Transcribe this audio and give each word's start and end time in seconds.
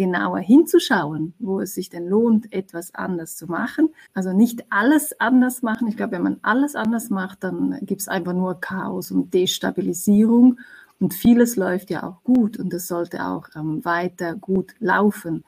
genauer 0.00 0.38
hinzuschauen, 0.38 1.34
wo 1.38 1.60
es 1.60 1.74
sich 1.74 1.90
denn 1.90 2.08
lohnt, 2.08 2.50
etwas 2.54 2.94
anders 2.94 3.36
zu 3.36 3.48
machen. 3.48 3.90
Also 4.14 4.32
nicht 4.32 4.64
alles 4.70 5.20
anders 5.20 5.60
machen. 5.60 5.88
Ich 5.88 5.98
glaube, 5.98 6.12
wenn 6.12 6.22
man 6.22 6.38
alles 6.40 6.74
anders 6.74 7.10
macht, 7.10 7.44
dann 7.44 7.76
gibt 7.82 8.00
es 8.00 8.08
einfach 8.08 8.32
nur 8.32 8.58
Chaos 8.62 9.10
und 9.10 9.34
Destabilisierung. 9.34 10.58
Und 11.00 11.12
vieles 11.12 11.56
läuft 11.56 11.90
ja 11.90 12.02
auch 12.02 12.24
gut 12.24 12.58
und 12.58 12.72
es 12.72 12.88
sollte 12.88 13.26
auch 13.26 13.48
ähm, 13.54 13.84
weiter 13.84 14.36
gut 14.36 14.72
laufen. 14.78 15.44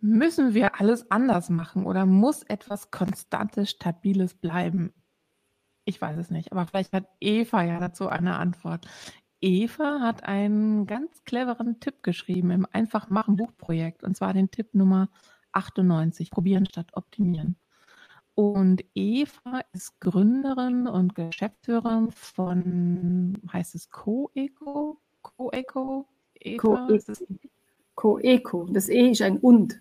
Müssen 0.00 0.54
wir 0.54 0.80
alles 0.80 1.08
anders 1.12 1.50
machen 1.50 1.86
oder 1.86 2.04
muss 2.04 2.42
etwas 2.42 2.90
Konstantes, 2.90 3.70
Stabiles 3.70 4.34
bleiben? 4.34 4.92
Ich 5.84 6.00
weiß 6.00 6.16
es 6.18 6.30
nicht, 6.30 6.52
aber 6.52 6.66
vielleicht 6.66 6.92
hat 6.92 7.08
Eva 7.20 7.62
ja 7.62 7.80
dazu 7.80 8.08
eine 8.08 8.36
Antwort. 8.36 8.86
Eva 9.40 10.00
hat 10.00 10.24
einen 10.24 10.86
ganz 10.86 11.24
cleveren 11.24 11.80
Tipp 11.80 12.02
geschrieben 12.02 12.52
im 12.52 12.66
Einfach 12.70 13.10
machen 13.10 13.36
Buchprojekt 13.36 14.04
und 14.04 14.16
zwar 14.16 14.32
den 14.32 14.50
Tipp 14.50 14.74
Nummer 14.74 15.08
98, 15.52 16.30
probieren 16.30 16.66
statt 16.66 16.90
optimieren. 16.94 17.56
Und 18.34 18.84
Eva 18.94 19.60
ist 19.72 20.00
Gründerin 20.00 20.86
und 20.86 21.14
Geschäftsführerin 21.14 22.10
von, 22.12 23.36
heißt 23.52 23.74
es 23.74 23.90
Co-Eco? 23.90 24.98
Co-Eco? 25.20 26.08
Co-Eco. 27.94 28.66
Das 28.70 28.88
E 28.88 29.10
ist 29.10 29.22
ein 29.22 29.38
Und. 29.38 29.80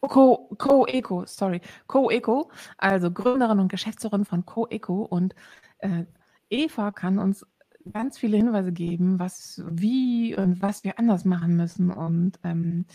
Co-Eco, 0.00 1.24
sorry. 1.26 1.60
Co-Eco, 1.86 2.50
also 2.78 3.10
Gründerin 3.10 3.60
und 3.60 3.68
Geschäftsführerin 3.68 4.24
von 4.24 4.44
Co-Eco. 4.46 5.02
Und 5.02 5.34
äh, 5.78 6.04
Eva 6.50 6.92
kann 6.92 7.18
uns 7.18 7.46
ganz 7.92 8.18
viele 8.18 8.36
Hinweise 8.36 8.72
geben, 8.72 9.18
was, 9.18 9.62
wie 9.68 10.36
und 10.36 10.62
was 10.62 10.84
wir 10.84 10.98
anders 10.98 11.24
machen 11.24 11.56
müssen. 11.56 11.90
Und 11.90 12.38
ähm, 12.44 12.86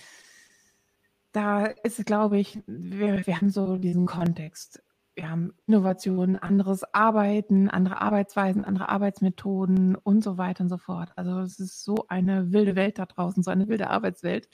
da 1.31 1.65
ist, 1.65 2.05
glaube 2.05 2.39
ich, 2.39 2.61
wir, 2.67 3.25
wir 3.25 3.37
haben 3.37 3.49
so 3.49 3.77
diesen 3.77 4.05
Kontext 4.05 4.83
wir 5.15 5.29
haben 5.29 5.53
Innovationen, 5.67 6.37
anderes 6.37 6.83
Arbeiten, 6.93 7.69
andere 7.69 8.01
Arbeitsweisen, 8.01 8.63
andere 8.63 8.89
Arbeitsmethoden 8.89 9.95
und 9.95 10.23
so 10.23 10.37
weiter 10.37 10.63
und 10.63 10.69
so 10.69 10.77
fort. 10.77 11.11
Also 11.15 11.39
es 11.39 11.59
ist 11.59 11.83
so 11.83 12.05
eine 12.07 12.51
wilde 12.51 12.75
Welt 12.75 12.97
da 12.97 13.05
draußen, 13.05 13.43
so 13.43 13.51
eine 13.51 13.67
wilde 13.67 13.89
Arbeitswelt, 13.89 14.49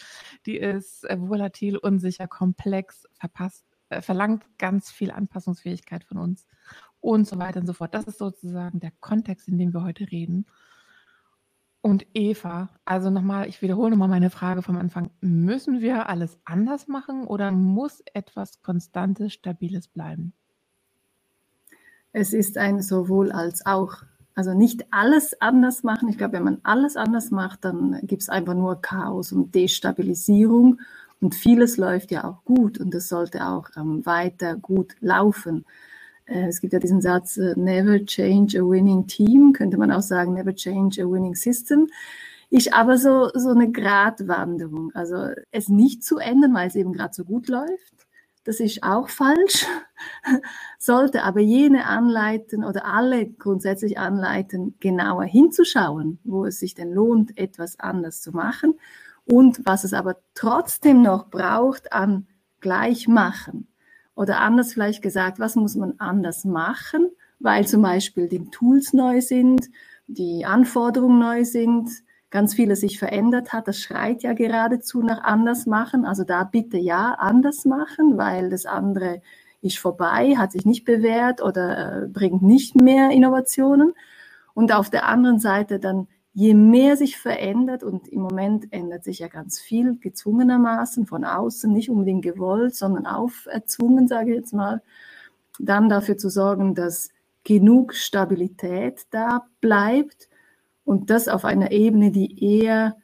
die 0.45 0.57
ist 0.57 1.03
äh, 1.09 1.17
volatil, 1.19 1.77
unsicher, 1.77 2.27
komplex, 2.27 3.07
verpasst, 3.13 3.65
äh, 3.89 4.01
verlangt 4.01 4.45
ganz 4.57 4.89
viel 4.89 5.11
Anpassungsfähigkeit 5.11 6.03
von 6.03 6.17
uns 6.17 6.47
und 7.01 7.27
so 7.27 7.37
weiter 7.37 7.59
und 7.59 7.67
so 7.67 7.73
fort. 7.73 7.93
Das 7.93 8.05
ist 8.05 8.17
sozusagen 8.17 8.79
der 8.79 8.91
Kontext, 8.99 9.47
in 9.47 9.59
dem 9.59 9.73
wir 9.73 9.83
heute 9.83 10.11
reden. 10.11 10.47
Und 11.81 12.05
Eva, 12.15 12.69
also 12.83 13.11
nochmal, 13.11 13.47
ich 13.47 13.61
wiederhole 13.61 13.91
nochmal 13.91 14.09
meine 14.09 14.31
Frage 14.31 14.63
vom 14.63 14.77
Anfang. 14.77 15.11
Müssen 15.21 15.79
wir 15.79 16.09
alles 16.09 16.39
anders 16.43 16.87
machen 16.87 17.25
oder 17.25 17.51
muss 17.51 18.01
etwas 18.13 18.61
Konstantes, 18.61 19.33
Stabiles 19.33 19.87
bleiben? 19.87 20.33
Es 22.17 22.33
ist 22.33 22.57
ein 22.57 22.81
sowohl 22.81 23.31
als 23.31 23.65
auch. 23.65 23.97
Also 24.33 24.53
nicht 24.53 24.85
alles 24.91 25.39
anders 25.39 25.83
machen. 25.83 26.09
Ich 26.09 26.17
glaube, 26.17 26.33
wenn 26.33 26.43
man 26.43 26.59
alles 26.63 26.95
anders 26.95 27.31
macht, 27.31 27.63
dann 27.65 27.99
gibt 28.03 28.23
es 28.23 28.29
einfach 28.29 28.53
nur 28.53 28.81
Chaos 28.81 29.31
und 29.31 29.53
Destabilisierung. 29.53 30.79
Und 31.21 31.35
vieles 31.35 31.77
läuft 31.77 32.11
ja 32.11 32.23
auch 32.23 32.43
gut 32.43 32.79
und 32.79 32.93
es 32.93 33.09
sollte 33.09 33.47
auch 33.47 33.69
ähm, 33.75 34.05
weiter 34.05 34.55
gut 34.55 34.95
laufen. 34.99 35.65
Äh, 36.25 36.47
es 36.47 36.61
gibt 36.61 36.73
ja 36.73 36.79
diesen 36.79 37.01
Satz, 37.01 37.37
äh, 37.37 37.53
never 37.55 38.03
change 38.05 38.59
a 38.59 38.63
winning 38.63 39.07
team, 39.07 39.53
könnte 39.53 39.77
man 39.77 39.91
auch 39.91 40.01
sagen, 40.03 40.33
never 40.33 40.53
change 40.53 41.01
a 41.03 41.09
winning 41.09 41.35
system. 41.35 41.87
Ist 42.51 42.73
aber 42.73 42.97
so, 42.97 43.29
so 43.33 43.49
eine 43.49 43.71
Gratwanderung. 43.71 44.91
Also 44.93 45.29
es 45.51 45.69
nicht 45.69 46.03
zu 46.03 46.17
ändern, 46.17 46.53
weil 46.53 46.67
es 46.67 46.75
eben 46.75 46.93
gerade 46.93 47.13
so 47.13 47.23
gut 47.23 47.47
läuft 47.47 47.96
das 48.47 48.61
ist 48.61 48.81
auch 48.81 49.09
falsch, 49.09 49.65
sollte 50.79 51.23
aber 51.23 51.41
jene 51.41 51.85
anleiten 51.85 52.63
oder 52.63 52.85
alle 52.85 53.27
grundsätzlich 53.27 53.99
anleiten, 53.99 54.75
genauer 54.79 55.25
hinzuschauen, 55.25 56.19
wo 56.23 56.45
es 56.45 56.57
sich 56.57 56.73
denn 56.73 56.93
lohnt, 56.93 57.37
etwas 57.37 57.77
anders 57.77 58.21
zu 58.21 58.31
machen 58.31 58.79
und 59.25 59.65
was 59.65 59.83
es 59.83 59.91
aber 59.91 60.15
trotzdem 60.33 61.01
noch 61.01 61.29
braucht 61.29 61.91
an 61.91 62.25
Gleichmachen. 62.61 63.67
Oder 64.15 64.39
anders 64.39 64.71
vielleicht 64.71 65.01
gesagt, 65.01 65.39
was 65.39 65.57
muss 65.57 65.75
man 65.75 65.95
anders 65.97 66.45
machen, 66.45 67.11
weil 67.39 67.67
zum 67.67 67.81
Beispiel 67.81 68.29
die 68.29 68.49
Tools 68.49 68.93
neu 68.93 69.19
sind, 69.19 69.69
die 70.07 70.45
Anforderungen 70.45 71.19
neu 71.19 71.43
sind, 71.43 71.89
ganz 72.29 72.53
vieles 72.53 72.81
sich 72.81 72.99
verändert 72.99 73.53
hat. 73.53 73.67
Das 73.67 73.79
schreit 73.79 74.23
ja 74.23 74.33
geradezu 74.33 75.01
nach 75.01 75.23
anders 75.23 75.65
machen. 75.65 76.05
Also 76.05 76.23
da 76.23 76.43
bitte 76.43 76.77
ja 76.77 77.13
anders 77.13 77.65
machen, 77.65 78.17
weil 78.17 78.49
das 78.49 78.65
andere 78.65 79.21
ist 79.61 79.79
vorbei, 79.79 80.35
hat 80.37 80.51
sich 80.51 80.65
nicht 80.65 80.85
bewährt 80.85 81.41
oder 81.41 82.03
äh, 82.03 82.07
bringt 82.07 82.41
nicht 82.41 82.75
mehr 82.75 83.11
Innovationen. 83.11 83.93
Und 84.53 84.71
auf 84.73 84.89
der 84.89 85.07
anderen 85.07 85.39
Seite 85.39 85.79
dann, 85.79 86.07
je 86.33 86.53
mehr 86.53 86.97
sich 86.97 87.17
verändert, 87.17 87.83
und 87.83 88.07
im 88.07 88.21
Moment 88.21 88.71
ändert 88.71 89.03
sich 89.03 89.19
ja 89.19 89.27
ganz 89.27 89.59
viel 89.59 89.97
gezwungenermaßen 89.97 91.07
von 91.07 91.23
außen, 91.23 91.71
nicht 91.71 91.89
unbedingt 91.89 92.23
gewollt, 92.23 92.75
sondern 92.75 93.07
auferzwungen, 93.07 94.07
sage 94.07 94.31
ich 94.31 94.37
jetzt 94.37 94.53
mal, 94.53 94.81
dann 95.59 95.89
dafür 95.89 96.17
zu 96.17 96.29
sorgen, 96.29 96.75
dass 96.75 97.09
genug 97.43 97.95
Stabilität 97.95 99.07
da 99.09 99.47
bleibt 99.61 100.26
und 100.87 101.09
das 101.09 101.27
auf 101.27 101.43
einer 101.43 101.71
Ebene, 101.71 102.11
die 102.11 102.41
eher 102.41 102.95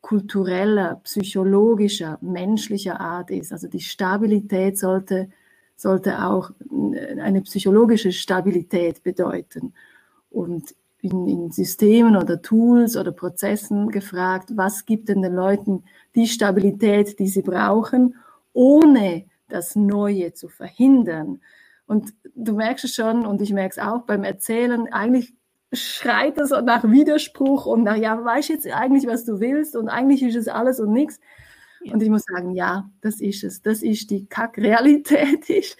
kultureller, 0.00 1.00
psychologischer, 1.02 2.18
menschlicher 2.20 3.00
Art 3.00 3.32
ist. 3.32 3.52
Also 3.52 3.66
die 3.66 3.80
Stabilität 3.80 4.78
sollte, 4.78 5.28
sollte 5.74 6.24
auch 6.24 6.52
eine 7.20 7.42
psychologische 7.42 8.12
Stabilität 8.12 9.02
bedeuten. 9.02 9.74
Und 10.30 10.76
in, 11.00 11.26
in, 11.26 11.50
Systemen 11.50 12.16
oder 12.16 12.40
Tools 12.40 12.96
oder 12.96 13.10
Prozessen 13.10 13.88
gefragt, 13.88 14.52
was 14.54 14.86
gibt 14.86 15.08
denn 15.08 15.22
den 15.22 15.34
Leuten 15.34 15.82
die 16.14 16.28
Stabilität, 16.28 17.18
die 17.18 17.26
sie 17.26 17.42
brauchen, 17.42 18.14
ohne 18.52 19.24
das 19.48 19.74
Neue 19.74 20.32
zu 20.32 20.48
verhindern. 20.48 21.40
Und 21.86 22.14
du 22.36 22.54
merkst 22.54 22.84
es 22.84 22.94
schon, 22.94 23.26
und 23.26 23.42
ich 23.42 23.52
merke 23.52 23.72
es 23.72 23.84
auch 23.84 24.02
beim 24.02 24.22
Erzählen, 24.22 24.92
eigentlich 24.92 25.35
schreit 25.72 26.38
es 26.38 26.50
nach 26.50 26.84
Widerspruch 26.84 27.66
und 27.66 27.84
nach, 27.84 27.96
ja, 27.96 28.22
weißt 28.22 28.48
jetzt 28.50 28.66
eigentlich, 28.66 29.06
was 29.06 29.24
du 29.24 29.40
willst 29.40 29.76
und 29.76 29.88
eigentlich 29.88 30.22
ist 30.22 30.36
es 30.36 30.48
alles 30.48 30.80
und 30.80 30.92
nichts. 30.92 31.20
Und 31.92 32.02
ich 32.02 32.10
muss 32.10 32.24
sagen, 32.24 32.52
ja, 32.52 32.90
das 33.00 33.20
ist 33.20 33.44
es. 33.44 33.62
Das 33.62 33.82
ist 33.82 34.10
die 34.10 34.26
Kackrealität 34.26 35.48
ist, 35.50 35.76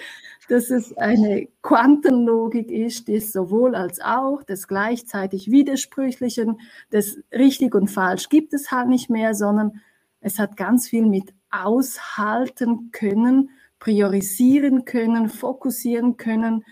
dass 0.49 0.71
es 0.71 0.97
eine 0.97 1.49
Quantenlogik 1.63 2.71
ist, 2.71 3.09
das 3.09 3.33
sowohl 3.33 3.75
als 3.75 4.01
auch, 4.01 4.43
das 4.45 4.69
gleichzeitig 4.69 5.51
Widersprüchlichen, 5.51 6.61
das 6.91 7.19
richtig 7.33 7.75
und 7.75 7.89
falsch 7.89 8.29
gibt 8.29 8.55
es 8.55 8.71
halt 8.71 8.89
nicht 8.89 9.11
mehr, 9.11 9.35
sondern 9.35 9.81
es 10.21 10.39
hat 10.39 10.57
ganz 10.57 10.89
viel 10.89 11.07
mit 11.07 11.35
aushalten 11.51 12.91
können, 12.93 13.51
priorisieren 13.79 14.85
können, 14.85 15.29
fokussieren 15.29 16.17
können, 16.17 16.65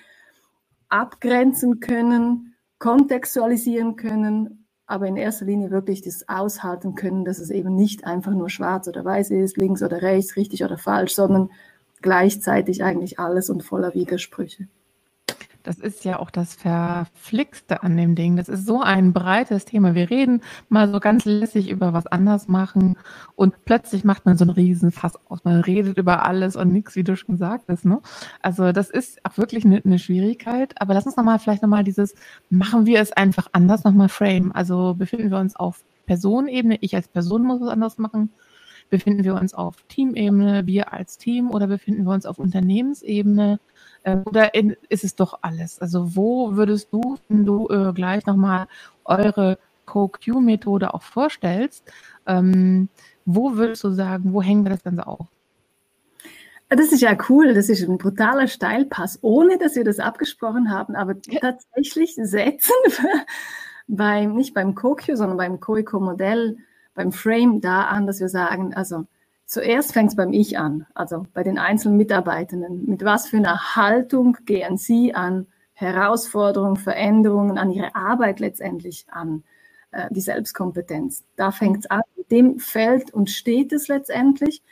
abgrenzen 0.88 1.80
können, 1.80 2.53
kontextualisieren 2.84 3.96
können, 3.96 4.66
aber 4.84 5.06
in 5.06 5.16
erster 5.16 5.46
Linie 5.46 5.70
wirklich 5.70 6.02
das 6.02 6.28
aushalten 6.28 6.94
können, 6.94 7.24
dass 7.24 7.38
es 7.38 7.48
eben 7.48 7.74
nicht 7.74 8.04
einfach 8.04 8.32
nur 8.32 8.50
schwarz 8.50 8.88
oder 8.88 9.02
weiß 9.02 9.30
ist, 9.30 9.56
links 9.56 9.82
oder 9.82 10.02
rechts, 10.02 10.36
richtig 10.36 10.62
oder 10.62 10.76
falsch, 10.76 11.14
sondern 11.14 11.48
gleichzeitig 12.02 12.84
eigentlich 12.84 13.18
alles 13.18 13.48
und 13.48 13.62
voller 13.62 13.94
Widersprüche. 13.94 14.68
Das 15.64 15.78
ist 15.78 16.04
ja 16.04 16.18
auch 16.18 16.30
das 16.30 16.54
Verflixte 16.54 17.82
an 17.82 17.96
dem 17.96 18.14
Ding. 18.14 18.36
Das 18.36 18.50
ist 18.50 18.66
so 18.66 18.82
ein 18.82 19.14
breites 19.14 19.64
Thema. 19.64 19.94
Wir 19.94 20.10
reden 20.10 20.42
mal 20.68 20.90
so 20.92 21.00
ganz 21.00 21.24
lässig 21.24 21.70
über 21.70 21.94
was 21.94 22.06
anders 22.06 22.48
machen 22.48 22.98
und 23.34 23.64
plötzlich 23.64 24.04
macht 24.04 24.26
man 24.26 24.36
so 24.36 24.44
einen 24.44 24.50
Riesenfass 24.50 25.14
aus. 25.26 25.42
Man 25.42 25.62
redet 25.62 25.96
über 25.96 26.26
alles 26.26 26.54
und 26.54 26.70
nichts, 26.70 26.96
wie 26.96 27.02
du 27.02 27.16
schon 27.16 27.38
sagtest. 27.38 27.86
Ne? 27.86 28.02
Also 28.42 28.72
das 28.72 28.90
ist 28.90 29.24
auch 29.24 29.38
wirklich 29.38 29.64
eine, 29.64 29.80
eine 29.82 29.98
Schwierigkeit. 29.98 30.74
Aber 30.82 30.92
lass 30.92 31.06
uns 31.06 31.16
nochmal 31.16 31.38
vielleicht 31.38 31.62
nochmal 31.62 31.82
dieses, 31.82 32.14
machen 32.50 32.84
wir 32.84 33.00
es 33.00 33.12
einfach 33.12 33.48
anders 33.52 33.84
nochmal 33.84 34.10
frame. 34.10 34.52
Also 34.52 34.92
befinden 34.92 35.30
wir 35.30 35.38
uns 35.38 35.56
auf 35.56 35.82
Personenebene. 36.04 36.76
Ich 36.82 36.94
als 36.94 37.08
Person 37.08 37.42
muss 37.42 37.62
es 37.62 37.68
anders 37.68 37.96
machen. 37.96 38.30
Befinden 38.90 39.24
wir 39.24 39.34
uns 39.34 39.54
auf 39.54 39.76
Teamebene, 39.88 40.66
wir 40.66 40.92
als 40.92 41.16
Team 41.16 41.50
oder 41.50 41.66
befinden 41.66 42.04
wir 42.04 42.12
uns 42.12 42.26
auf 42.26 42.38
Unternehmensebene? 42.38 43.58
Äh, 44.04 44.18
oder 44.24 44.54
in, 44.54 44.76
ist 44.88 45.02
es 45.02 45.16
doch 45.16 45.38
alles? 45.42 45.80
Also 45.80 46.14
wo 46.14 46.54
würdest 46.56 46.92
du, 46.92 47.16
wenn 47.28 47.44
du 47.44 47.68
äh, 47.68 47.92
gleich 47.92 48.24
nochmal 48.26 48.68
eure 49.04 49.58
CoQ-Methode 49.86 50.94
auch 50.94 51.02
vorstellst, 51.02 51.90
ähm, 52.26 52.88
wo 53.24 53.56
würdest 53.56 53.82
du 53.84 53.90
sagen, 53.90 54.32
wo 54.32 54.42
hängen 54.42 54.64
wir 54.64 54.70
das 54.70 54.84
Ganze 54.84 55.06
auf? 55.06 55.26
Das 56.68 56.92
ist 56.92 57.02
ja 57.02 57.16
cool, 57.28 57.54
das 57.54 57.68
ist 57.68 57.86
ein 57.86 57.98
brutaler 57.98 58.48
Steilpass, 58.48 59.18
ohne 59.22 59.58
dass 59.58 59.76
wir 59.76 59.84
das 59.84 60.00
abgesprochen 60.00 60.70
haben, 60.70 60.96
aber 60.96 61.20
tatsächlich 61.20 62.14
setzen 62.14 62.72
wir 62.84 63.26
beim, 63.86 64.34
nicht 64.34 64.54
beim 64.54 64.74
CoQ, 64.74 65.02
sondern 65.14 65.36
beim 65.36 65.60
CoICO-Modell, 65.60 66.56
beim 66.94 67.12
Frame 67.12 67.60
da 67.60 67.82
an, 67.82 68.06
dass 68.06 68.20
wir 68.20 68.28
sagen, 68.28 68.74
also 68.74 69.06
zuerst 69.46 69.92
fängt 69.92 70.10
es 70.10 70.16
beim 70.16 70.32
Ich 70.32 70.58
an, 70.58 70.86
also 70.94 71.26
bei 71.34 71.42
den 71.42 71.58
einzelnen 71.58 71.96
Mitarbeitenden. 71.96 72.86
Mit 72.86 73.04
was 73.04 73.28
für 73.28 73.36
einer 73.36 73.76
Haltung 73.76 74.36
gehen 74.44 74.76
Sie 74.76 75.14
an 75.14 75.46
Herausforderungen, 75.74 76.76
Veränderungen, 76.76 77.58
an 77.58 77.70
Ihre 77.70 77.94
Arbeit 77.94 78.40
letztendlich 78.40 79.06
an, 79.10 79.42
äh, 79.90 80.08
die 80.10 80.20
Selbstkompetenz. 80.20 81.24
Da 81.36 81.50
fängt 81.50 81.78
es 81.78 81.90
an. 81.90 82.02
Dem 82.30 82.58
fällt 82.58 83.12
und 83.12 83.28
steht 83.30 83.72
es 83.72 83.88
letztendlich. 83.88 84.62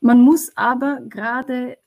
Man 0.00 0.20
muss 0.20 0.56
aber 0.56 1.00
gerade 1.08 1.78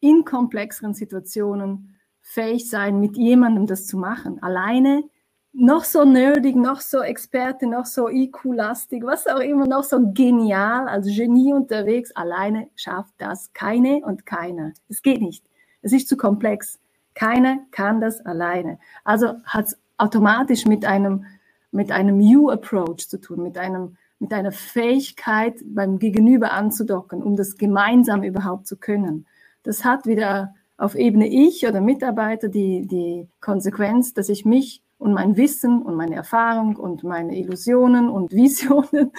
in 0.00 0.24
komplexeren 0.24 0.94
Situationen 0.94 1.96
fähig 2.20 2.68
sein, 2.68 3.00
mit 3.00 3.16
jemandem 3.16 3.66
das 3.66 3.86
zu 3.86 3.96
machen. 3.96 4.42
Alleine 4.42 5.04
noch 5.52 5.84
so 5.84 6.04
nerdig, 6.04 6.56
noch 6.56 6.80
so 6.80 7.02
Experte, 7.02 7.66
noch 7.66 7.84
so 7.86 8.08
IQ-lastig, 8.08 9.04
was 9.04 9.26
auch 9.26 9.40
immer, 9.40 9.66
noch 9.66 9.84
so 9.84 9.98
genial, 10.12 10.88
als 10.88 11.06
Genie 11.06 11.52
unterwegs, 11.52 12.10
alleine 12.12 12.68
schafft 12.74 13.14
das 13.18 13.52
keine 13.52 13.98
und 14.04 14.24
keiner. 14.24 14.72
Es 14.88 15.02
geht 15.02 15.20
nicht. 15.20 15.44
Es 15.82 15.92
ist 15.92 16.08
zu 16.08 16.16
komplex. 16.16 16.78
Keiner 17.14 17.58
kann 17.70 18.00
das 18.00 18.24
alleine. 18.24 18.78
Also 19.04 19.34
hat 19.44 19.66
es 19.66 19.78
automatisch 19.98 20.64
mit 20.64 20.86
einem, 20.86 21.26
mit 21.70 21.92
einem 21.92 22.20
You-Approach 22.20 23.08
zu 23.08 23.20
tun, 23.20 23.42
mit 23.42 23.58
einem 23.58 23.96
mit 24.22 24.32
einer 24.32 24.52
Fähigkeit 24.52 25.56
beim 25.64 25.98
Gegenüber 25.98 26.52
anzudocken, 26.52 27.24
um 27.24 27.34
das 27.34 27.56
gemeinsam 27.56 28.22
überhaupt 28.22 28.68
zu 28.68 28.76
können. 28.76 29.26
Das 29.64 29.84
hat 29.84 30.06
wieder 30.06 30.54
auf 30.76 30.94
Ebene 30.94 31.26
ich 31.26 31.66
oder 31.66 31.80
Mitarbeiter 31.80 32.48
die, 32.48 32.86
die 32.86 33.28
Konsequenz, 33.40 34.14
dass 34.14 34.28
ich 34.28 34.44
mich 34.44 34.80
und 35.02 35.12
mein 35.12 35.36
Wissen 35.36 35.82
und 35.82 35.96
meine 35.96 36.14
Erfahrung 36.14 36.76
und 36.76 37.02
meine 37.02 37.36
Illusionen 37.36 38.08
und 38.08 38.32
Visionen 38.32 39.12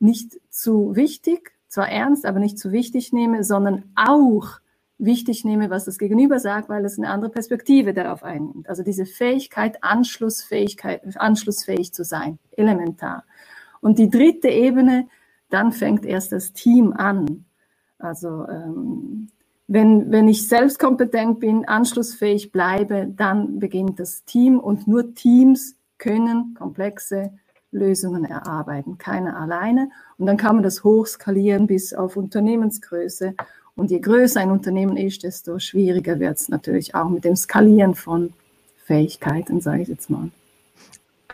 nicht 0.00 0.38
zu 0.50 0.96
wichtig, 0.96 1.52
zwar 1.68 1.88
ernst, 1.88 2.26
aber 2.26 2.40
nicht 2.40 2.58
zu 2.58 2.72
wichtig 2.72 3.12
nehme, 3.12 3.44
sondern 3.44 3.84
auch 3.94 4.58
wichtig 4.98 5.44
nehme, 5.44 5.70
was 5.70 5.84
das 5.84 5.98
Gegenüber 5.98 6.40
sagt, 6.40 6.68
weil 6.68 6.84
es 6.84 6.98
eine 6.98 7.08
andere 7.08 7.30
Perspektive 7.30 7.94
darauf 7.94 8.24
einnimmt. 8.24 8.68
Also 8.68 8.82
diese 8.82 9.06
Fähigkeit, 9.06 9.82
Anschlussfähigkeit, 9.82 11.16
anschlussfähig 11.16 11.94
zu 11.94 12.04
sein, 12.04 12.38
elementar. 12.56 13.24
Und 13.80 13.98
die 13.98 14.10
dritte 14.10 14.48
Ebene, 14.48 15.06
dann 15.48 15.72
fängt 15.72 16.04
erst 16.04 16.32
das 16.32 16.52
Team 16.52 16.92
an. 16.92 17.44
Also 17.98 18.46
ähm, 18.48 19.28
wenn, 19.72 20.10
wenn 20.10 20.26
ich 20.26 20.48
selbstkompetent 20.48 21.38
bin, 21.38 21.64
anschlussfähig 21.64 22.50
bleibe, 22.50 23.06
dann 23.16 23.60
beginnt 23.60 24.00
das 24.00 24.24
Team 24.24 24.58
und 24.58 24.88
nur 24.88 25.14
Teams 25.14 25.76
können 25.96 26.54
komplexe 26.58 27.30
Lösungen 27.70 28.24
erarbeiten, 28.24 28.98
keiner 28.98 29.38
alleine. 29.38 29.90
Und 30.18 30.26
dann 30.26 30.36
kann 30.36 30.56
man 30.56 30.64
das 30.64 30.82
hochskalieren 30.82 31.68
bis 31.68 31.94
auf 31.94 32.16
Unternehmensgröße. 32.16 33.34
Und 33.76 33.92
je 33.92 34.00
größer 34.00 34.40
ein 34.40 34.50
Unternehmen 34.50 34.96
ist, 34.96 35.22
desto 35.22 35.60
schwieriger 35.60 36.18
wird 36.18 36.38
es 36.38 36.48
natürlich 36.48 36.96
auch 36.96 37.08
mit 37.08 37.24
dem 37.24 37.36
Skalieren 37.36 37.94
von 37.94 38.32
Fähigkeiten, 38.86 39.60
sage 39.60 39.82
ich 39.82 39.88
jetzt 39.88 40.10
mal. 40.10 40.30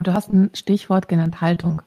Du 0.02 0.12
hast 0.12 0.30
ein 0.30 0.50
Stichwort 0.52 1.08
genannt, 1.08 1.40
Haltung. 1.40 1.80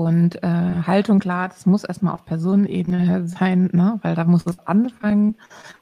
Und 0.00 0.42
äh, 0.42 0.46
Haltung, 0.86 1.18
klar, 1.18 1.48
das 1.48 1.66
muss 1.66 1.84
erstmal 1.84 2.14
auf 2.14 2.24
Personenebene 2.24 3.28
sein, 3.28 3.68
ne? 3.74 3.98
weil 4.00 4.14
da 4.14 4.24
muss 4.24 4.46
es 4.46 4.58
anfangen. 4.66 5.34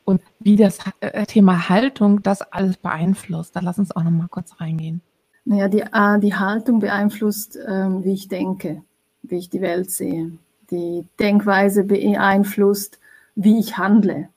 Und 0.04 0.20
wie 0.40 0.56
das 0.56 0.80
äh, 0.98 1.24
Thema 1.24 1.68
Haltung 1.68 2.20
das 2.24 2.42
alles 2.42 2.78
beeinflusst, 2.78 3.54
da 3.54 3.60
lass 3.60 3.78
uns 3.78 3.94
auch 3.94 4.02
nochmal 4.02 4.26
kurz 4.28 4.60
reingehen. 4.60 5.02
Naja, 5.44 5.68
die, 5.68 5.84
die 6.20 6.34
Haltung 6.34 6.80
beeinflusst, 6.80 7.60
ähm, 7.64 8.02
wie 8.02 8.14
ich 8.14 8.26
denke, 8.26 8.82
wie 9.22 9.36
ich 9.36 9.50
die 9.50 9.60
Welt 9.60 9.92
sehe. 9.92 10.32
Die 10.72 11.04
Denkweise 11.20 11.84
beeinflusst, 11.84 12.98
wie 13.36 13.60
ich 13.60 13.78
handle, 13.78 14.30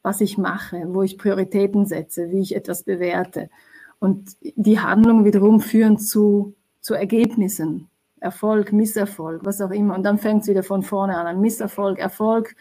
was 0.00 0.22
ich 0.22 0.38
mache, 0.38 0.84
wo 0.94 1.02
ich 1.02 1.18
Prioritäten 1.18 1.84
setze, 1.84 2.30
wie 2.30 2.40
ich 2.40 2.56
etwas 2.56 2.84
bewerte. 2.84 3.50
Und 3.98 4.38
die 4.40 4.80
Handlungen 4.80 5.26
wiederum 5.26 5.60
führen 5.60 5.98
zu, 5.98 6.54
zu 6.80 6.94
Ergebnissen, 6.94 7.89
Erfolg, 8.20 8.72
Misserfolg, 8.72 9.44
was 9.44 9.60
auch 9.60 9.70
immer. 9.70 9.94
Und 9.94 10.02
dann 10.02 10.18
fängt 10.18 10.42
es 10.42 10.48
wieder 10.48 10.62
von 10.62 10.82
vorne 10.82 11.16
an. 11.16 11.26
Ein 11.26 11.40
Misserfolg, 11.40 11.98
Erfolg 11.98 12.54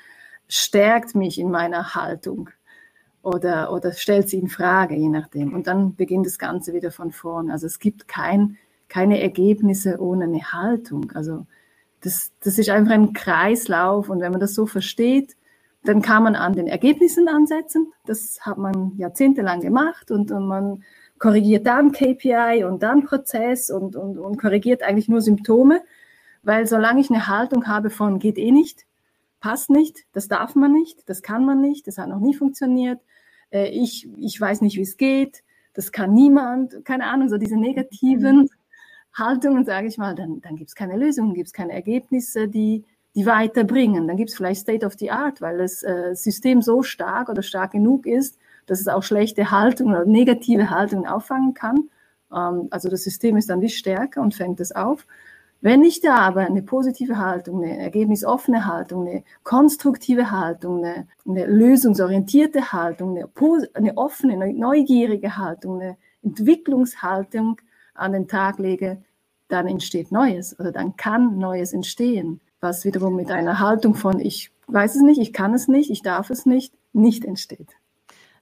stärkt 0.48 1.16
mich 1.16 1.40
in 1.40 1.52
meiner 1.52 1.96
Haltung 1.96 2.50
oder, 3.22 3.72
oder 3.72 3.92
stellt 3.94 4.30
sie 4.30 4.40
in 4.40 4.48
Frage, 4.48 4.96
je 4.96 5.10
nachdem. 5.10 5.54
Und 5.54 5.68
dann 5.68 5.96
beginnt 5.96 6.26
das 6.26 6.40
Ganze 6.40 6.74
wieder 6.74 6.92
von 6.92 7.12
vorne. 7.12 7.52
Also 7.52 7.68
es 7.68 7.80
gibt 7.80 8.08
kein, 8.08 8.58
keine 8.88 9.22
Ergebnisse 9.22 10.00
ohne 10.00 10.26
eine 10.26 10.52
Haltung. 10.52 11.12
Also 11.14 11.46
das, 12.02 12.32
das 12.42 12.58
ist 12.58 12.70
einfach 12.70 12.94
ein 12.94 13.14
Kreislauf. 13.14 14.10
Und 14.10 14.22
wenn 14.22 14.32
man 14.32 14.42
das 14.42 14.56
so 14.56 14.66
versteht, 14.66 15.36
dann 15.84 16.02
kann 16.02 16.24
man 16.24 16.36
an 16.36 16.54
den 16.54 16.68
Ergebnissen 16.68 17.28
ansetzen. 17.28 17.94
Das 18.06 18.40
hat 18.42 18.58
man 18.58 18.94
jahrzehntelang 18.98 19.62
gemacht 19.62 20.12
und, 20.12 20.32
und 20.32 20.48
man 20.48 20.84
korrigiert 21.20 21.68
dann 21.68 21.92
KPI 21.92 22.64
und 22.64 22.82
dann 22.82 23.04
Prozess 23.04 23.70
und, 23.70 23.96
und, 23.96 24.18
und 24.18 24.38
korrigiert 24.38 24.82
eigentlich 24.84 25.10
nur 25.10 25.22
Symptome, 25.22 25.82
weil 26.44 26.66
solange 26.66 27.02
ich 27.02 27.10
eine 27.10 27.28
Haltung 27.28 27.68
habe 27.68 27.90
von 27.90 28.20
geht 28.20 28.38
eh 28.38 28.52
nicht, 28.52 28.86
passt 29.42 29.70
nicht, 29.70 30.06
das 30.14 30.28
darf 30.28 30.56
man 30.56 30.72
nicht, 30.72 31.08
das 31.10 31.22
kann 31.22 31.46
man 31.46 31.62
nicht, 31.62 31.88
das 31.88 31.98
hat 31.98 32.08
noch 32.08 32.20
nie 32.20 32.34
funktioniert, 32.34 33.00
äh, 33.52 33.70
ich, 33.70 34.08
ich 34.18 34.40
weiß 34.40 34.62
nicht, 34.62 34.78
wie 34.78 34.82
es 34.82 34.98
geht, 34.98 35.44
das 35.74 35.92
kann 35.92 36.14
niemand, 36.14 36.84
keine 36.86 37.06
Ahnung, 37.06 37.30
so 37.30 37.38
diese 37.38 37.58
negativen 37.58 38.38
mhm. 38.38 38.50
Haltungen, 39.14 39.66
sage 39.66 39.88
ich 39.88 39.98
mal, 39.98 40.16
dann, 40.16 40.42
dann 40.42 40.56
gibt 40.56 40.70
es 40.70 40.76
keine 40.76 40.98
Lösungen, 40.98 41.34
gibt 41.34 41.48
es 41.48 41.54
keine 41.54 41.74
Ergebnisse, 41.74 42.48
die, 42.48 42.86
die 43.16 43.26
weiterbringen. 43.26 44.08
Dann 44.08 44.18
gibt 44.18 44.30
es 44.30 44.36
vielleicht 44.36 44.62
State 44.62 44.86
of 44.86 44.94
the 45.00 45.12
Art, 45.12 45.42
weil 45.42 45.58
das 45.58 45.84
äh, 45.84 46.16
System 46.16 46.62
so 46.62 46.84
stark 46.84 47.30
oder 47.30 47.42
stark 47.42 47.72
genug 47.72 48.06
ist, 48.06 48.38
dass 48.70 48.82
es 48.82 48.88
auch 48.88 49.04
schlechte 49.04 49.52
Haltungen 49.52 49.96
oder 49.96 50.06
negative 50.06 50.70
Haltungen 50.70 51.08
auffangen 51.08 51.54
kann. 51.54 51.90
Ähm, 52.34 52.68
also 52.72 52.90
das 52.90 53.04
System 53.04 53.38
ist 53.38 53.50
dann 53.50 53.62
wie 53.62 53.70
stärker 53.70 54.22
und 54.22 54.34
fängt 54.34 54.60
es 54.60 54.72
auf. 54.72 55.06
Wenn 55.62 55.84
ich 55.84 56.00
da 56.00 56.16
aber 56.20 56.42
eine 56.42 56.62
positive 56.62 57.18
Haltung, 57.18 57.62
eine 57.62 57.78
ergebnisoffene 57.78 58.66
Haltung, 58.66 59.08
eine 59.08 59.24
konstruktive 59.44 60.32
Haltung, 60.32 60.86
eine, 60.86 61.08
eine 61.28 61.46
lösungsorientierte 61.48 62.72
Haltung, 62.72 63.18
eine, 63.18 63.30
eine, 63.74 63.98
offene, 63.98 64.54
neugierige 64.54 65.36
Haltung, 65.36 65.82
eine 65.82 65.98
Entwicklungshaltung 66.24 67.60
an 67.94 68.14
den 68.14 68.28
Tag 68.30 68.58
lege, 68.60 69.04
dann 69.50 69.68
entsteht 69.68 70.14
Neues 70.14 70.58
oder 70.58 70.72
dann 70.72 70.96
kann 70.96 71.38
Neues 71.38 71.74
entstehen, 71.74 72.40
was 72.62 72.86
wiederum 72.86 73.16
mit 73.18 73.30
einer 73.30 73.60
Haltung 73.60 73.96
von 73.96 74.20
ich 74.20 74.52
weiß 74.68 74.96
es 74.96 75.02
nicht, 75.02 75.20
ich 75.20 75.34
kann 75.34 75.54
es 75.54 75.68
nicht, 75.68 75.90
ich 75.90 76.04
darf 76.04 76.30
es 76.30 76.46
nicht, 76.46 76.74
nicht 76.94 77.26
entsteht. 77.26 77.79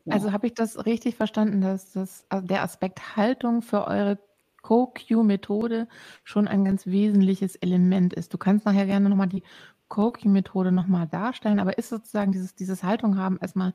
Also 0.10 0.32
habe 0.32 0.48
ich 0.48 0.54
das 0.54 0.86
richtig 0.86 1.16
verstanden, 1.16 1.62
dass 1.62 1.92
das, 1.92 2.26
also 2.30 2.48
der 2.48 2.64
Aspekt 2.64 3.16
Haltung 3.16 3.62
für 3.62 3.88
eure 3.88 4.20
CoQ-Methode 4.64 5.88
schon 6.24 6.48
ein 6.48 6.66
ganz 6.66 6.88
wesentliches 6.88 7.56
Element 7.56 8.14
ist. 8.14 8.34
Du 8.34 8.38
kannst 8.38 8.66
nachher 8.66 8.86
gerne 8.86 9.10
nochmal 9.10 9.28
die 9.28 9.44
CoQ-Methode 9.90 10.72
nochmal 10.72 11.08
darstellen, 11.08 11.60
aber 11.60 11.78
ist 11.78 11.90
sozusagen 11.90 12.32
dieses, 12.32 12.56
dieses 12.56 12.84
Haltung 12.84 13.18
haben 13.18 13.38
erstmal 13.42 13.74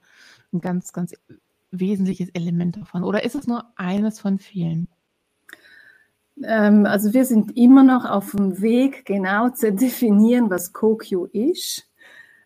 ein 0.53 0.61
ganz, 0.61 0.93
ganz 0.93 1.15
wesentliches 1.71 2.29
Element 2.31 2.77
davon? 2.77 3.03
Oder 3.05 3.25
ist 3.25 3.35
es 3.35 3.47
nur 3.47 3.65
eines 3.77 4.21
von 4.21 4.39
vielen? 4.39 4.89
Ähm, 6.43 6.87
also 6.87 7.15
wir 7.15 7.25
sind 7.25 7.57
immer 7.57 7.83
noch 7.83 8.05
auf 8.05 8.33
dem 8.33 8.61
Weg, 8.61 9.05
genau 9.07 9.49
zu 9.51 9.73
definieren, 9.73 10.51
was 10.51 10.73
CoQ 10.73 11.29
ist. 11.33 11.89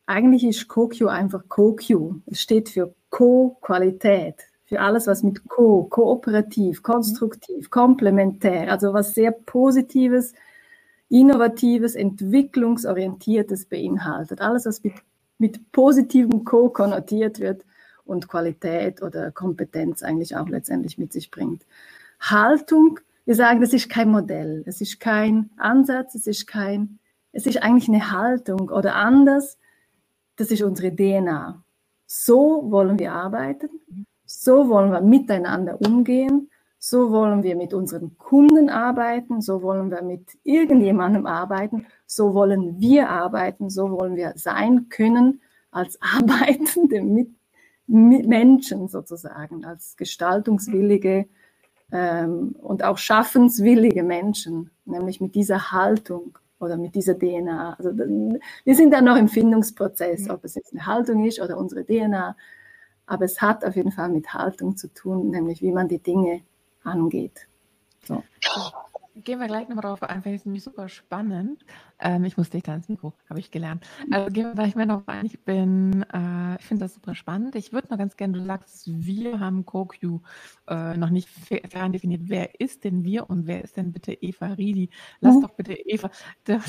Eigentlich 0.07 0.45
ist 0.45 0.69
CoQ 0.69 1.09
einfach 1.09 1.49
CoQ. 1.49 2.21
Es 2.27 2.41
steht 2.41 2.69
für 2.69 2.95
Co-Qualität, 3.11 4.37
für 4.65 4.81
alles, 4.81 5.07
was 5.07 5.23
mit 5.23 5.49
Co, 5.49 5.85
kooperativ, 5.85 6.83
konstruktiv, 6.83 7.71
komplementär, 7.71 8.71
also 8.71 8.93
was 8.93 9.15
sehr 9.15 9.33
Positives, 9.33 10.33
Innovatives, 11.09 11.95
Entwicklungsorientiertes 11.95 13.67
beinhaltet. 13.67 14.41
Alles, 14.41 14.67
was 14.67 14.83
mit, 14.83 14.95
mit 15.39 15.73
positivem 15.73 16.45
Co 16.45 16.69
konnotiert 16.69 17.41
wird 17.41 17.65
und 18.05 18.29
Qualität 18.29 19.03
oder 19.03 19.31
Kompetenz 19.33 20.03
eigentlich 20.03 20.37
auch 20.37 20.49
letztendlich 20.49 20.99
mit 20.99 21.13
sich 21.13 21.31
bringt. 21.31 21.65
Haltung, 22.21 23.01
wir 23.25 23.35
sagen, 23.35 23.61
das 23.61 23.73
ist 23.73 23.89
kein 23.89 24.11
Modell, 24.11 24.63
es 24.67 24.81
ist 24.81 25.01
kein 25.01 25.51
Ansatz, 25.57 26.15
es 26.15 26.27
ist 26.27 26.47
kein, 26.47 26.99
es 27.33 27.47
ist 27.47 27.63
eigentlich 27.63 27.89
eine 27.89 28.13
Haltung 28.13 28.71
oder 28.71 28.95
anders, 28.95 29.59
das 30.37 30.51
ist 30.51 30.63
unsere 30.63 30.95
DNA. 30.95 31.63
So 32.07 32.71
wollen 32.71 32.99
wir 32.99 33.13
arbeiten, 33.13 33.69
so 34.25 34.69
wollen 34.69 34.93
wir 34.93 35.01
miteinander 35.01 35.81
umgehen, 35.81 36.51
so 36.79 37.11
wollen 37.11 37.43
wir 37.43 37.57
mit 37.57 37.75
unseren 37.75 38.17
Kunden 38.17 38.69
arbeiten, 38.69 39.41
so 39.41 39.63
wollen 39.63 39.91
wir 39.91 40.03
mit 40.03 40.39
irgendjemandem 40.45 41.27
arbeiten, 41.27 41.87
so 42.07 42.35
wollen 42.35 42.79
wir 42.79 43.09
arbeiten, 43.11 43.71
so 43.71 43.91
wollen 43.91 44.15
wir 44.15 44.35
sein 44.37 44.89
können 44.89 45.41
als 45.73 45.99
arbeitende 46.17 47.03
mit, 47.03 47.31
mit 47.87 48.29
Menschen 48.29 48.89
sozusagen, 48.89 49.65
als 49.65 49.97
gestaltungswillige 49.97 51.27
ähm, 51.91 52.55
und 52.61 52.85
auch 52.85 52.99
schaffenswillige 52.99 54.03
Menschen, 54.03 54.71
nämlich 54.85 55.21
mit 55.21 55.35
dieser 55.35 55.73
Haltung 55.73 56.39
oder 56.59 56.77
mit 56.77 56.95
dieser 56.95 57.19
DNA. 57.19 57.75
Also 57.75 57.91
wir 57.97 58.75
sind 58.75 58.93
da 58.93 59.01
noch 59.01 59.17
im 59.17 59.29
Findungsprozess, 59.29 60.31
ob 60.31 60.45
es 60.45 60.55
jetzt 60.55 60.73
eine 60.73 60.87
Haltung 60.87 61.25
ist 61.25 61.41
oder 61.41 61.59
unsere 61.59 61.85
DNA, 61.85 62.37
aber 63.07 63.25
es 63.25 63.41
hat 63.41 63.65
auf 63.65 63.77
jeden 63.77 63.93
Fall 63.93 64.09
mit 64.09 64.33
Haltung 64.33 64.77
zu 64.77 64.89
tun, 64.93 65.31
nämlich 65.31 65.63
wie 65.63 65.73
man 65.73 65.89
die 65.89 65.99
Dinge 65.99 66.43
angeht. 66.83 67.47
So. 68.05 68.23
Gehen 69.25 69.41
wir 69.41 69.47
gleich 69.47 69.67
nochmal 69.69 69.83
drauf 69.83 70.03
ein, 70.03 70.21
finde 70.21 70.37
ich 70.37 70.45
nämlich 70.45 70.63
super 70.63 70.91
spannend. 70.91 71.65
Ähm, 71.99 72.25
ich 72.25 72.37
muss 72.37 72.51
dich 72.51 72.63
da 72.63 72.75
ins 72.75 72.91
Mikro, 72.91 73.15
habe 73.31 73.41
ich 73.41 73.51
gelernt. 73.51 73.87
Also 74.11 74.31
gehen 74.31 74.45
wir 74.45 74.55
gleich 74.55 74.77
mal 74.77 74.87
drauf 74.87 75.05
ein. 75.07 75.25
Ich 75.25 75.41
bin, 75.43 76.05
äh, 76.13 76.57
ich 76.57 76.67
finde 76.67 76.85
das 76.85 76.95
super 76.95 77.15
spannend. 77.15 77.55
Ich 77.55 77.73
würde 77.73 77.89
noch 77.89 77.97
ganz 77.97 78.17
gerne, 78.19 78.39
du 78.39 78.45
sagst, 78.45 78.85
wir 78.87 79.41
haben 79.41 79.65
CoQ 79.65 80.21
äh, 80.69 80.97
noch 80.99 81.09
nicht 81.09 81.31
fern 81.31 81.93
definiert. 81.93 82.23
Wer 82.25 82.61
ist 82.61 82.85
denn 82.85 83.05
wir 83.05 83.31
und 83.31 83.47
wer 83.47 83.65
ist 83.65 83.79
denn 83.79 83.91
bitte 83.91 84.13
Eva 84.13 84.49
Riedi? 84.49 84.91
Lass 85.21 85.37
mhm. 85.37 85.43
doch 85.43 85.55
bitte 85.55 85.73
Eva 85.73 86.11
doch, 86.45 86.65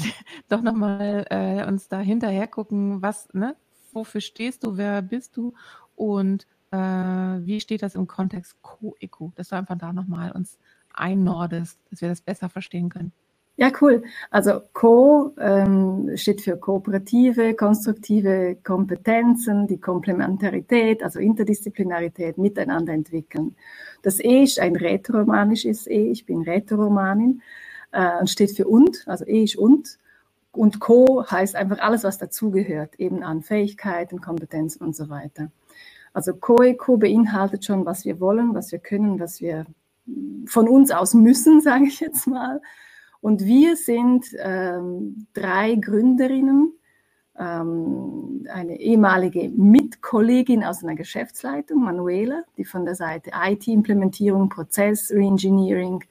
doch 0.48 0.62
nochmal 0.62 1.26
äh, 1.30 1.68
uns 1.68 1.90
da 1.90 2.00
hinterher 2.00 2.48
gucken, 2.48 3.02
was, 3.02 3.28
ne? 3.34 3.58
Wofür 3.92 4.22
stehst 4.22 4.64
du, 4.64 4.78
wer 4.78 5.02
bist 5.02 5.36
du 5.36 5.54
und 5.96 6.48
äh, 6.72 6.78
wie 6.78 7.60
steht 7.60 7.82
das 7.82 7.96
im 7.96 8.08
Kontext 8.08 8.62
Co-Eco? 8.62 9.34
Dass 9.36 9.50
du 9.50 9.58
einfach 9.58 9.78
da 9.78 9.92
nochmal 9.92 10.32
uns 10.32 10.60
einnordest, 11.00 11.80
dass 11.90 12.02
wir 12.02 12.10
das 12.10 12.22
besser 12.22 12.50
verstehen 12.50 12.90
können. 12.90 13.12
Ja, 13.60 13.72
cool. 13.82 14.04
Also 14.30 14.62
Co 14.74 15.34
ähm, 15.40 16.12
steht 16.16 16.42
für 16.42 16.58
kooperative, 16.58 17.56
konstruktive 17.56 18.56
Kompetenzen, 18.64 19.66
die 19.66 19.80
Komplementarität, 19.80 21.02
also 21.02 21.20
Interdisziplinarität, 21.20 22.38
miteinander 22.38 22.94
entwickeln. 22.94 23.56
Das 24.04 24.20
E 24.20 24.44
ist 24.44 24.60
ein 24.60 24.76
rätoromanisches 24.76 25.88
E, 25.88 26.12
ich 26.12 26.28
bin 26.28 26.44
Rätoromanin, 26.44 27.42
äh, 27.92 28.20
und 28.20 28.30
steht 28.30 28.56
für 28.56 28.68
und, 28.68 29.04
also 29.08 29.26
E 29.26 29.44
ist 29.44 29.56
und. 29.56 29.98
Und 30.52 30.80
Co 30.80 31.26
heißt 31.30 31.56
einfach 31.56 31.80
alles, 31.80 32.04
was 32.04 32.20
dazugehört, 32.20 33.00
eben 33.00 33.24
an 33.24 33.42
Fähigkeiten, 33.42 34.22
Kompetenzen 34.22 34.84
und 34.84 34.96
so 34.96 35.10
weiter. 35.10 35.52
Also 36.14 36.34
Co-Eco 36.34 36.98
beinhaltet 36.98 37.66
schon, 37.66 37.86
was 37.86 38.06
wir 38.06 38.20
wollen, 38.20 38.56
was 38.56 38.72
wir 38.72 38.80
können, 38.80 39.20
was 39.20 39.40
wir 39.40 39.66
von 40.46 40.68
uns 40.68 40.92
aus 40.92 41.14
müssen, 41.14 41.62
sage 41.62 41.86
ich 41.86 42.00
jetzt 42.00 42.28
mal. 42.28 42.62
Und 43.22 43.46
wir 43.46 43.76
sind 43.76 44.26
ähm, 44.40 45.28
drei 45.34 45.76
Gründerinnen, 45.76 46.74
ähm, 47.38 48.46
eine 48.52 48.80
ehemalige 48.80 49.50
Mitkollegin 49.50 50.64
aus 50.64 50.84
einer 50.84 50.96
Geschäftsleitung, 50.96 51.84
Manuela, 51.84 52.44
die 52.58 52.66
von 52.66 52.86
der 52.86 52.96
Seite 52.96 53.32
IT-Implementierung, 53.34 54.50
Prozess, 54.50 55.12
Reengineering, 55.12 56.04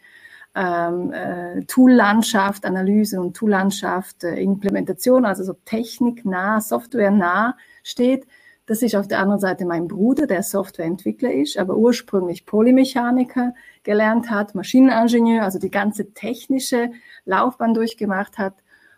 ähm, 0.54 1.12
äh, 1.12 1.64
Tool-Landschaft, 1.64 2.64
Analyse 2.64 3.20
und 3.20 3.36
Tool-Landschaft, 3.36 4.24
äh, 4.24 4.40
Implementation, 4.40 5.24
also 5.24 5.44
so 5.44 5.54
techniknah, 5.64 6.60
softwarenah 6.60 7.56
steht. 7.82 8.26
Das 8.66 8.82
ist 8.82 8.96
auf 8.96 9.06
der 9.06 9.20
anderen 9.20 9.40
Seite 9.40 9.64
mein 9.64 9.87
Bruder, 9.87 10.26
der 10.26 10.42
Softwareentwickler 10.42 11.32
ist, 11.32 11.56
aber 11.56 11.76
ursprünglich 11.76 12.46
Polymechaniker 12.46 13.54
gelernt 13.85 14.28
hat, 14.28 14.56
Maschineningenieur, 14.56 15.44
also 15.44 15.61
die 15.61 15.70
ganze 15.70 16.12
technische 16.12 16.90
Laufbahn 17.25 17.75
durchgemacht 17.75 18.38
hat. 18.38 18.54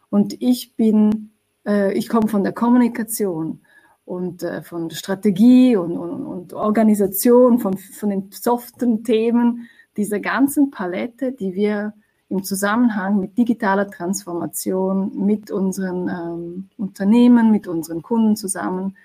Und 0.08 0.40
ich 0.40 0.74
bin, 0.74 1.32
äh, 1.66 1.92
ich 1.92 2.08
komme 2.08 2.28
von 2.28 2.42
der 2.42 2.54
Kommunikation 2.54 3.60
und 4.06 4.42
äh, 4.42 4.62
von 4.62 4.90
Strategie 4.90 5.76
und, 5.76 5.98
und, 5.98 6.24
und 6.24 6.54
Organisation, 6.54 7.58
von, 7.58 7.76
von 7.76 8.08
den 8.08 8.30
soften 8.32 9.04
Themen 9.04 9.68
dieser 9.98 10.18
ganzen 10.18 10.70
Palette, 10.70 11.32
die 11.32 11.54
wir 11.54 11.92
im 12.30 12.42
Zusammenhang 12.42 13.20
mit 13.20 13.36
digitaler 13.36 13.90
Transformation 13.90 15.26
mit 15.26 15.50
unseren 15.50 16.08
ähm, 16.08 16.68
Unternehmen, 16.78 17.50
mit 17.50 17.66
unseren 17.68 18.00
Kunden 18.00 18.34
zusammen 18.34 18.96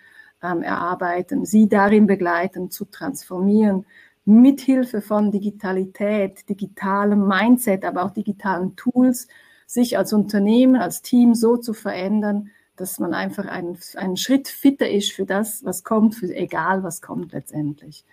erarbeiten, 0.43 1.45
sie 1.45 1.67
darin 1.67 2.07
begleiten, 2.07 2.69
zu 2.69 2.85
transformieren, 2.85 3.85
mithilfe 4.25 5.01
von 5.01 5.31
Digitalität, 5.31 6.47
digitalem 6.49 7.27
Mindset, 7.27 7.85
aber 7.85 8.03
auch 8.03 8.11
digitalen 8.11 8.75
Tools, 8.75 9.27
sich 9.65 9.97
als 9.97 10.13
Unternehmen, 10.13 10.75
als 10.75 11.01
Team 11.01 11.33
so 11.33 11.57
zu 11.57 11.73
verändern, 11.73 12.51
dass 12.75 12.99
man 12.99 13.13
einfach 13.13 13.45
einen, 13.45 13.77
einen 13.95 14.17
Schritt 14.17 14.47
fitter 14.47 14.89
ist 14.89 15.11
für 15.11 15.25
das, 15.25 15.63
was 15.63 15.83
kommt, 15.83 16.15
für 16.15 16.33
egal 16.33 16.83
was 16.83 17.01
kommt 17.01 17.33
letztendlich. 17.33 18.05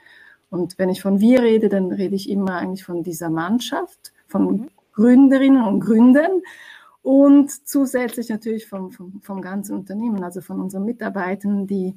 Und 0.51 0.79
wenn 0.79 0.89
ich 0.89 1.01
von 1.01 1.21
wir 1.21 1.43
rede, 1.43 1.69
dann 1.69 1.93
rede 1.93 2.17
ich 2.17 2.29
immer 2.29 2.57
eigentlich 2.57 2.85
von 2.85 3.03
dieser 3.03 3.31
Mannschaft, 3.31 4.13
von 4.27 4.45
mhm. 4.45 4.69
Gründerinnen 4.93 5.65
und 5.65 5.81
Gründern 5.81 6.43
und 7.03 7.51
zusätzlich 7.67 8.29
natürlich 8.29 8.67
vom, 8.67 8.91
vom, 8.91 9.21
vom 9.23 9.41
ganzen 9.41 9.77
Unternehmen, 9.77 10.23
also 10.23 10.41
von 10.41 10.61
unseren 10.61 10.85
Mitarbeitern, 10.85 11.67
die 11.67 11.95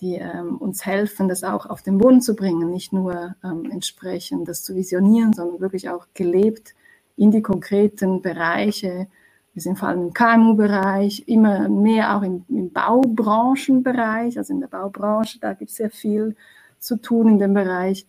die 0.00 0.16
ähm, 0.16 0.56
uns 0.58 0.84
helfen, 0.84 1.28
das 1.28 1.44
auch 1.44 1.66
auf 1.66 1.82
den 1.82 1.98
Boden 1.98 2.20
zu 2.20 2.34
bringen, 2.34 2.70
nicht 2.70 2.92
nur 2.92 3.36
ähm, 3.44 3.70
entsprechend 3.70 4.48
das 4.48 4.62
zu 4.62 4.74
visionieren, 4.74 5.32
sondern 5.32 5.60
wirklich 5.60 5.88
auch 5.88 6.06
gelebt 6.14 6.74
in 7.16 7.30
die 7.30 7.42
konkreten 7.42 8.20
Bereiche. 8.20 9.06
Wir 9.52 9.62
sind 9.62 9.78
vor 9.78 9.88
allem 9.88 10.08
im 10.08 10.12
KMU-Bereich, 10.12 11.24
immer 11.26 11.68
mehr 11.68 12.16
auch 12.16 12.22
im, 12.22 12.44
im 12.48 12.72
Baubranchenbereich, 12.72 14.36
also 14.36 14.52
in 14.52 14.60
der 14.60 14.66
Baubranche, 14.66 15.38
da 15.40 15.54
gibt 15.54 15.70
es 15.70 15.76
sehr 15.76 15.90
viel 15.90 16.34
zu 16.80 16.96
tun 16.96 17.28
in 17.28 17.38
dem 17.38 17.54
Bereich, 17.54 18.06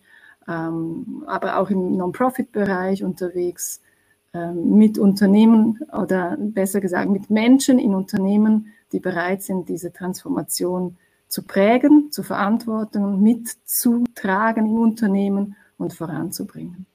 ähm, 0.48 1.22
aber 1.26 1.58
auch 1.58 1.70
im 1.70 1.96
Non-Profit-Bereich 1.96 3.04
unterwegs 3.04 3.80
ähm, 4.34 4.76
mit 4.76 4.98
Unternehmen 4.98 5.80
oder 5.92 6.36
besser 6.38 6.80
gesagt 6.80 7.08
mit 7.10 7.30
Menschen 7.30 7.78
in 7.78 7.94
Unternehmen, 7.94 8.72
die 8.92 9.00
bereit 9.00 9.42
sind, 9.42 9.68
diese 9.68 9.92
Transformation 9.92 10.96
zu 11.28 11.42
prägen, 11.42 12.12
zu 12.12 12.22
verantworten 12.22 13.04
und 13.04 13.22
mitzutragen 13.22 14.66
im 14.66 14.78
Unternehmen 14.78 15.56
und 15.78 15.92
voranzubringen. 15.92 16.86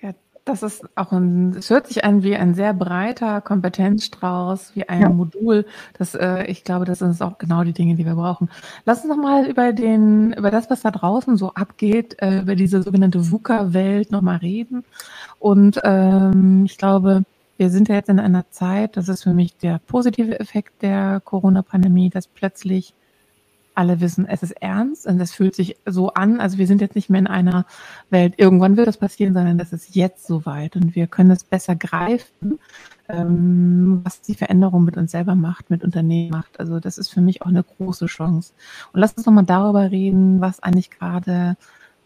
Ja, 0.00 0.12
das 0.44 0.62
ist 0.62 0.84
auch 0.96 1.12
ein, 1.12 1.54
es 1.56 1.70
hört 1.70 1.86
sich 1.86 2.04
an 2.04 2.22
wie 2.22 2.36
ein 2.36 2.54
sehr 2.54 2.72
breiter 2.72 3.40
Kompetenzstrauß, 3.40 4.74
wie 4.74 4.88
ein 4.88 5.02
ja. 5.02 5.08
Modul. 5.10 5.66
Das, 5.98 6.14
äh, 6.14 6.44
ich 6.44 6.64
glaube, 6.64 6.84
das 6.84 7.00
sind 7.00 7.20
auch 7.22 7.38
genau 7.38 7.64
die 7.64 7.72
Dinge, 7.72 7.94
die 7.94 8.06
wir 8.06 8.14
brauchen. 8.14 8.48
Lass 8.86 9.04
uns 9.04 9.14
noch 9.14 9.22
mal 9.22 9.46
über 9.46 9.72
den, 9.72 10.32
über 10.32 10.50
das, 10.50 10.70
was 10.70 10.82
da 10.82 10.90
draußen 10.90 11.36
so 11.36 11.52
abgeht, 11.52 12.16
äh, 12.20 12.40
über 12.40 12.56
diese 12.56 12.82
sogenannte 12.82 13.30
VUCA-Welt 13.30 14.10
noch 14.10 14.22
mal 14.22 14.36
reden. 14.36 14.84
Und 15.38 15.80
ähm, 15.84 16.64
ich 16.64 16.78
glaube, 16.78 17.24
wir 17.56 17.70
sind 17.70 17.88
ja 17.88 17.94
jetzt 17.94 18.08
in 18.08 18.18
einer 18.18 18.50
Zeit, 18.50 18.96
das 18.96 19.08
ist 19.08 19.22
für 19.22 19.34
mich 19.34 19.56
der 19.58 19.80
positive 19.86 20.40
Effekt 20.40 20.82
der 20.82 21.20
Corona-Pandemie, 21.24 22.10
dass 22.10 22.26
plötzlich 22.26 22.94
alle 23.74 24.00
wissen, 24.00 24.26
es 24.26 24.42
ist 24.42 24.52
ernst 24.62 25.06
und 25.06 25.20
es 25.20 25.32
fühlt 25.32 25.54
sich 25.54 25.76
so 25.86 26.12
an. 26.12 26.40
Also 26.40 26.58
wir 26.58 26.66
sind 26.66 26.80
jetzt 26.80 26.94
nicht 26.94 27.10
mehr 27.10 27.20
in 27.20 27.26
einer 27.26 27.66
Welt, 28.10 28.34
irgendwann 28.36 28.76
wird 28.76 28.86
das 28.86 28.96
passieren, 28.96 29.34
sondern 29.34 29.58
das 29.58 29.72
ist 29.72 29.94
jetzt 29.94 30.26
soweit 30.26 30.76
und 30.76 30.94
wir 30.94 31.06
können 31.06 31.30
es 31.30 31.44
besser 31.44 31.74
greifen, 31.74 32.58
ähm, 33.08 34.00
was 34.04 34.20
die 34.20 34.34
Veränderung 34.34 34.84
mit 34.84 34.96
uns 34.96 35.10
selber 35.10 35.34
macht, 35.34 35.70
mit 35.70 35.82
Unternehmen 35.82 36.30
macht. 36.30 36.60
Also 36.60 36.80
das 36.80 36.98
ist 36.98 37.10
für 37.10 37.20
mich 37.20 37.42
auch 37.42 37.46
eine 37.46 37.64
große 37.64 38.06
Chance. 38.06 38.54
Und 38.92 39.00
lass 39.00 39.14
uns 39.14 39.26
nochmal 39.26 39.44
darüber 39.44 39.90
reden, 39.90 40.40
was 40.40 40.60
eigentlich 40.62 40.90
gerade, 40.90 41.56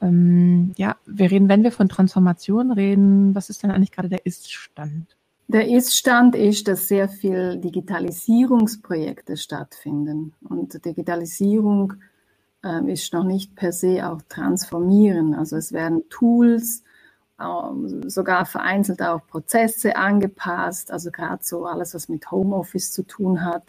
ähm, 0.01 0.73
ja, 0.77 0.97
wir 1.07 1.31
reden, 1.31 1.49
wenn 1.49 1.63
wir 1.63 1.73
von 1.73 1.89
Transformation 1.89 2.73
reden, 2.73 3.35
was 3.35 3.51
ist 3.51 3.63
denn 3.63 3.71
eigentlich 3.71 3.93
gerade 3.93 4.09
der 4.09 4.25
Ist-Stand? 4.25 5.18
Der 5.51 5.67
Ist-Stand 5.67 6.37
ist, 6.37 6.69
dass 6.69 6.89
sehr 6.89 7.09
viel 7.09 7.57
Digitalisierungsprojekte 7.57 9.39
stattfinden. 9.39 10.35
Und 10.47 10.85
Digitalisierung 10.85 11.95
äh, 12.63 12.93
ist 12.93 13.15
noch 13.15 13.25
nicht 13.25 13.57
per 13.57 13.73
se 13.73 14.07
auch 14.07 14.21
transformieren. 14.29 15.35
Also 15.35 15.57
es 15.57 15.73
werden 15.73 16.07
Tools, 16.11 16.85
äh, 17.41 17.45
sogar 18.09 18.45
vereinzelt 18.45 19.01
auch 19.01 19.27
Prozesse 19.27 19.97
angepasst. 19.97 20.93
Also 20.93 21.11
gerade 21.11 21.43
so 21.43 21.65
alles, 21.65 21.95
was 21.95 22.11
mit 22.11 22.31
Homeoffice 22.31 22.93
zu 22.93 23.03
tun 23.05 23.43
hat. 23.43 23.63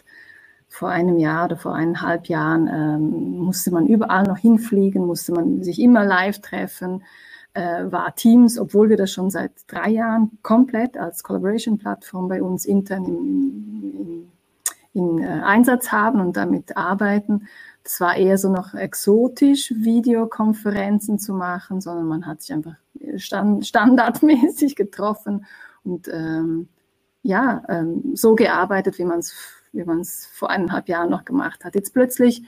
Vor 0.68 0.90
einem 0.90 1.16
Jahr 1.16 1.46
oder 1.46 1.56
vor 1.56 1.74
eineinhalb 1.74 2.26
Jahren 2.26 2.68
ähm, 2.68 3.38
musste 3.38 3.70
man 3.70 3.86
überall 3.86 4.24
noch 4.24 4.38
hinfliegen, 4.38 5.06
musste 5.06 5.32
man 5.32 5.64
sich 5.64 5.80
immer 5.80 6.04
live 6.04 6.40
treffen 6.40 7.02
äh, 7.54 7.84
war 7.90 8.14
Teams, 8.14 8.58
obwohl 8.58 8.88
wir 8.88 8.96
das 8.96 9.12
schon 9.12 9.30
seit 9.30 9.52
drei 9.66 9.90
Jahren 9.90 10.38
komplett 10.42 10.96
als 10.96 11.22
Collaboration-Plattform 11.22 12.28
bei 12.28 12.42
uns 12.42 12.64
intern 12.64 13.04
in, 13.04 14.28
in, 14.94 15.18
in 15.18 15.22
äh, 15.22 15.42
Einsatz 15.42 15.92
haben 15.92 16.20
und 16.20 16.36
damit 16.36 16.76
arbeiten. 16.76 17.48
Das 17.82 18.00
war 18.00 18.16
eher 18.16 18.38
so 18.38 18.50
noch 18.50 18.74
exotisch, 18.74 19.72
Videokonferenzen 19.76 21.18
zu 21.18 21.34
machen, 21.34 21.80
sondern 21.80 22.06
man 22.06 22.26
hat 22.26 22.42
sich 22.42 22.52
einfach 22.52 22.76
stand, 23.16 23.66
standardmäßig 23.66 24.76
getroffen 24.76 25.46
und 25.82 26.08
ähm, 26.08 26.68
ja, 27.22 27.62
ähm, 27.68 28.12
so 28.14 28.34
gearbeitet, 28.34 28.98
wie 28.98 29.04
man 29.04 29.18
es 29.20 29.34
wie 29.72 29.84
man 29.84 30.00
es 30.00 30.26
vor 30.26 30.50
eineinhalb 30.50 30.88
Jahren 30.88 31.10
noch 31.10 31.24
gemacht 31.24 31.64
hat. 31.64 31.74
Jetzt 31.74 31.92
plötzlich 31.94 32.42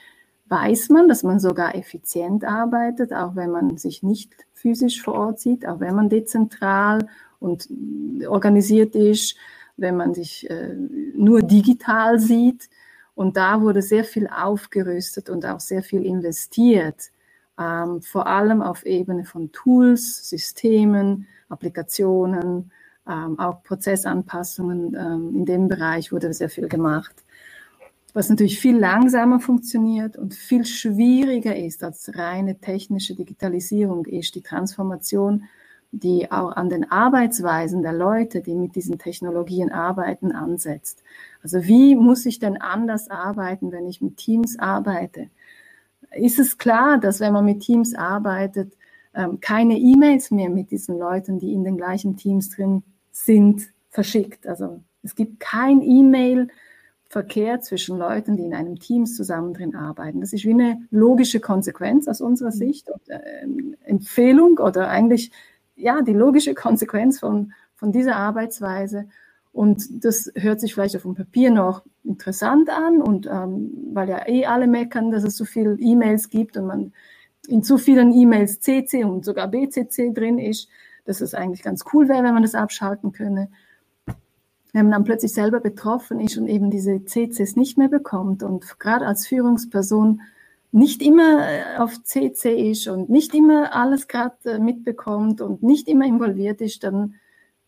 weiß 0.52 0.90
man, 0.90 1.08
dass 1.08 1.22
man 1.22 1.40
sogar 1.40 1.74
effizient 1.74 2.44
arbeitet, 2.44 3.14
auch 3.14 3.34
wenn 3.36 3.50
man 3.50 3.78
sich 3.78 4.02
nicht 4.02 4.34
physisch 4.52 5.02
vor 5.02 5.14
Ort 5.14 5.40
sieht, 5.40 5.66
auch 5.66 5.80
wenn 5.80 5.94
man 5.94 6.10
dezentral 6.10 7.08
und 7.40 7.68
organisiert 8.28 8.94
ist, 8.94 9.34
wenn 9.78 9.96
man 9.96 10.12
sich 10.12 10.48
äh, 10.50 10.74
nur 11.14 11.40
digital 11.40 12.18
sieht. 12.20 12.68
Und 13.14 13.38
da 13.38 13.62
wurde 13.62 13.80
sehr 13.80 14.04
viel 14.04 14.28
aufgerüstet 14.28 15.30
und 15.30 15.46
auch 15.46 15.60
sehr 15.60 15.82
viel 15.82 16.04
investiert, 16.04 17.10
ähm, 17.58 18.02
vor 18.02 18.26
allem 18.26 18.60
auf 18.60 18.84
Ebene 18.84 19.24
von 19.24 19.52
Tools, 19.52 20.28
Systemen, 20.28 21.26
Applikationen, 21.48 22.72
ähm, 23.08 23.38
auch 23.38 23.62
Prozessanpassungen. 23.62 24.94
Ähm, 24.94 25.34
in 25.34 25.44
dem 25.46 25.68
Bereich 25.68 26.12
wurde 26.12 26.32
sehr 26.34 26.50
viel 26.50 26.68
gemacht. 26.68 27.21
Was 28.14 28.28
natürlich 28.28 28.60
viel 28.60 28.76
langsamer 28.76 29.40
funktioniert 29.40 30.18
und 30.18 30.34
viel 30.34 30.66
schwieriger 30.66 31.56
ist 31.56 31.82
als 31.82 32.14
reine 32.14 32.58
technische 32.60 33.14
Digitalisierung, 33.14 34.04
ist 34.04 34.34
die 34.34 34.42
Transformation, 34.42 35.44
die 35.92 36.30
auch 36.30 36.52
an 36.52 36.68
den 36.68 36.90
Arbeitsweisen 36.90 37.82
der 37.82 37.92
Leute, 37.92 38.42
die 38.42 38.54
mit 38.54 38.76
diesen 38.76 38.98
Technologien 38.98 39.70
arbeiten, 39.70 40.32
ansetzt. 40.32 41.02
Also 41.42 41.64
wie 41.64 41.94
muss 41.94 42.26
ich 42.26 42.38
denn 42.38 42.60
anders 42.60 43.10
arbeiten, 43.10 43.72
wenn 43.72 43.86
ich 43.86 44.00
mit 44.00 44.16
Teams 44.16 44.58
arbeite? 44.58 45.28
Ist 46.14 46.38
es 46.38 46.58
klar, 46.58 46.98
dass 46.98 47.20
wenn 47.20 47.32
man 47.32 47.44
mit 47.44 47.60
Teams 47.60 47.94
arbeitet, 47.94 48.74
ähm, 49.14 49.40
keine 49.40 49.78
E-Mails 49.78 50.30
mehr 50.30 50.50
mit 50.50 50.70
diesen 50.70 50.98
Leuten, 50.98 51.38
die 51.38 51.52
in 51.52 51.64
den 51.64 51.76
gleichen 51.76 52.16
Teams 52.16 52.50
drin 52.50 52.82
sind, 53.10 53.70
verschickt. 53.90 54.46
Also 54.46 54.80
es 55.02 55.14
gibt 55.14 55.40
kein 55.40 55.82
E-Mail-Verkehr 57.12 57.60
zwischen 57.60 57.98
Leuten, 57.98 58.36
die 58.36 58.44
in 58.44 58.54
einem 58.54 58.78
Team 58.78 59.06
zusammen 59.06 59.52
drin 59.54 59.74
arbeiten. 59.74 60.20
Das 60.20 60.32
ist 60.32 60.44
wie 60.44 60.52
eine 60.52 60.80
logische 60.90 61.40
Konsequenz 61.40 62.08
aus 62.08 62.20
unserer 62.20 62.50
mhm. 62.50 62.58
Sicht 62.58 62.90
und 62.90 63.08
äh, 63.08 63.46
Empfehlung 63.84 64.58
oder 64.58 64.88
eigentlich 64.88 65.30
ja 65.76 66.02
die 66.02 66.14
logische 66.14 66.54
Konsequenz 66.64 67.20
von, 67.20 67.52
von 67.74 67.92
dieser 67.92 68.16
Arbeitsweise. 68.16 69.06
Und 69.52 70.04
das 70.04 70.32
hört 70.34 70.60
sich 70.60 70.72
vielleicht 70.72 70.96
auf 70.96 71.02
dem 71.02 71.14
Papier 71.14 71.50
noch 71.50 71.82
interessant 72.04 72.70
an 72.70 73.02
und 73.02 73.26
ähm, 73.26 73.90
weil 73.92 74.08
ja 74.08 74.26
eh 74.26 74.46
alle 74.46 74.66
meckern, 74.66 75.10
dass 75.10 75.24
es 75.24 75.36
so 75.36 75.44
viele 75.44 75.76
E-Mails 75.78 76.30
gibt 76.30 76.56
und 76.56 76.66
man 76.66 76.92
in 77.46 77.62
zu 77.62 77.76
vielen 77.76 78.12
E-Mails 78.14 78.60
CC 78.60 79.04
und 79.04 79.24
sogar 79.26 79.48
BCC 79.48 80.14
drin 80.14 80.38
ist, 80.38 80.68
dass 81.04 81.20
es 81.20 81.34
eigentlich 81.34 81.62
ganz 81.62 81.84
cool 81.92 82.08
wäre, 82.08 82.22
wenn 82.22 82.32
man 82.32 82.44
das 82.44 82.54
abschalten 82.54 83.12
könne. 83.12 83.50
Wenn 84.72 84.86
man 84.86 84.92
dann 84.92 85.04
plötzlich 85.04 85.32
selber 85.32 85.60
betroffen 85.60 86.20
ist 86.20 86.38
und 86.38 86.48
eben 86.48 86.70
diese 86.70 87.04
CCs 87.04 87.56
nicht 87.56 87.76
mehr 87.76 87.88
bekommt 87.88 88.42
und 88.42 88.78
gerade 88.78 89.06
als 89.06 89.26
Führungsperson 89.26 90.22
nicht 90.70 91.02
immer 91.02 91.46
äh, 91.46 91.76
auf 91.78 92.02
CC 92.02 92.70
ist 92.70 92.88
und 92.88 93.10
nicht 93.10 93.34
immer 93.34 93.74
alles 93.74 94.08
gerade 94.08 94.36
äh, 94.44 94.58
mitbekommt 94.58 95.40
und 95.42 95.62
nicht 95.62 95.88
immer 95.88 96.06
involviert 96.06 96.62
ist, 96.62 96.82
dann 96.84 97.14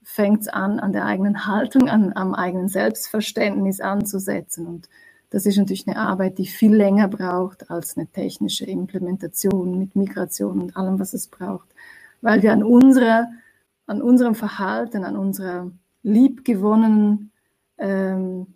fängt 0.03 0.43
es 0.43 0.49
an, 0.49 0.81
an 0.81 0.93
der 0.93 1.05
eigenen 1.05 1.47
Haltung, 1.47 1.89
an, 1.89 2.13
am 2.15 2.35
eigenen 2.35 2.69
Selbstverständnis 2.69 3.81
anzusetzen. 3.81 4.67
Und 4.67 4.89
das 5.29 5.45
ist 5.45 5.59
natürlich 5.59 5.87
eine 5.87 5.99
Arbeit, 5.99 6.39
die 6.39 6.47
viel 6.47 6.75
länger 6.75 7.09
braucht 7.09 7.71
als 7.71 7.97
eine 7.97 8.07
technische 8.07 8.65
Implementation 8.65 9.79
mit 9.79 9.97
Migration 9.97 10.63
und 10.63 10.77
allem, 10.77 10.99
was 10.99 11.13
es 11.13 11.27
braucht 11.27 11.69
weil 12.25 12.43
wir 12.43 12.53
an, 12.53 12.63
unserer, 12.63 13.31
an 13.87 14.01
unserem 14.01 14.35
Verhalten, 14.35 15.05
an 15.05 15.17
unserer 15.17 15.71
liebgewonnenen 16.05 17.33
ähm, 17.79 18.47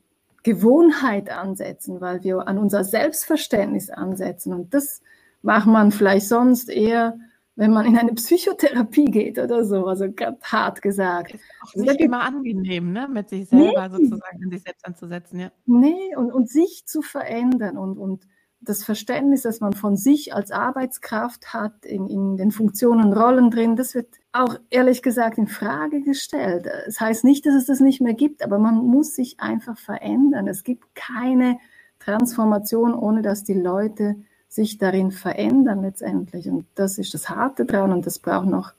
Gewohnheit 0.44 1.30
ansetzen, 1.30 2.00
weil 2.00 2.22
wir 2.22 2.46
an 2.46 2.58
unser 2.58 2.84
Selbstverständnis 2.84 3.90
ansetzen. 3.90 4.54
Und 4.54 4.72
das 4.72 5.02
macht 5.42 5.66
man 5.66 5.90
vielleicht 5.90 6.28
sonst 6.28 6.68
eher, 6.68 7.18
wenn 7.56 7.72
man 7.72 7.86
in 7.86 7.98
eine 7.98 8.12
Psychotherapie 8.14 9.06
geht 9.06 9.38
oder 9.38 9.64
so, 9.64 9.86
also 9.86 10.12
ganz 10.12 10.40
hart 10.44 10.80
gesagt. 10.80 11.34
Ist 11.34 11.42
auch 11.60 11.74
also 11.74 11.84
nicht 11.86 12.00
immer 12.00 12.22
angenehm, 12.22 12.92
ne? 12.92 13.08
mit 13.12 13.28
sich 13.28 13.48
selber 13.48 13.88
nee. 13.88 13.96
sozusagen 13.96 14.44
an 14.44 14.50
sich 14.50 14.62
selbst 14.62 14.86
anzusetzen. 14.86 15.40
Ja. 15.40 15.50
Nee, 15.66 16.14
und, 16.16 16.30
und 16.30 16.48
sich 16.48 16.84
zu 16.86 17.02
verändern 17.02 17.76
und, 17.76 17.98
und 17.98 18.28
das 18.60 18.84
Verständnis, 18.84 19.42
das 19.42 19.60
man 19.60 19.72
von 19.72 19.96
sich 19.96 20.34
als 20.34 20.50
Arbeitskraft 20.50 21.52
hat, 21.52 21.84
in, 21.84 22.08
in 22.08 22.36
den 22.36 22.50
Funktionen 22.50 23.12
Rollen 23.12 23.50
drin, 23.50 23.76
das 23.76 23.94
wird 23.94 24.08
auch 24.32 24.58
ehrlich 24.70 25.02
gesagt 25.02 25.38
in 25.38 25.48
Frage 25.48 26.02
gestellt. 26.02 26.66
Es 26.66 26.84
das 26.86 27.00
heißt 27.00 27.24
nicht, 27.24 27.46
dass 27.46 27.54
es 27.54 27.66
das 27.66 27.80
nicht 27.80 28.00
mehr 28.00 28.14
gibt, 28.14 28.42
aber 28.42 28.58
man 28.58 28.76
muss 28.76 29.14
sich 29.14 29.40
einfach 29.40 29.78
verändern. 29.78 30.48
Es 30.48 30.64
gibt 30.64 30.94
keine 30.94 31.58
Transformation, 31.98 32.94
ohne 32.94 33.22
dass 33.22 33.44
die 33.44 33.54
Leute 33.54 34.16
sich 34.48 34.78
darin 34.78 35.10
verändern 35.10 35.82
letztendlich. 35.82 36.48
Und 36.48 36.66
das 36.74 36.98
ist 36.98 37.14
das 37.14 37.28
Harte 37.28 37.64
dran 37.64 37.92
und 37.92 38.06
das 38.06 38.18
braucht 38.18 38.48
noch 38.48 38.72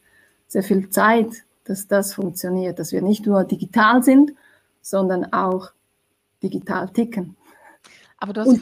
sehr 0.47 0.63
viel 0.63 0.89
Zeit, 0.89 1.29
dass 1.63 1.87
das 1.87 2.13
funktioniert, 2.13 2.79
dass 2.79 2.91
wir 2.91 3.01
nicht 3.01 3.25
nur 3.25 3.43
digital 3.43 4.03
sind, 4.03 4.33
sondern 4.81 5.31
auch 5.31 5.71
digital 6.41 6.89
ticken. 6.89 7.35
Aber 8.19 8.33
du 8.33 8.41
hast 8.41 8.61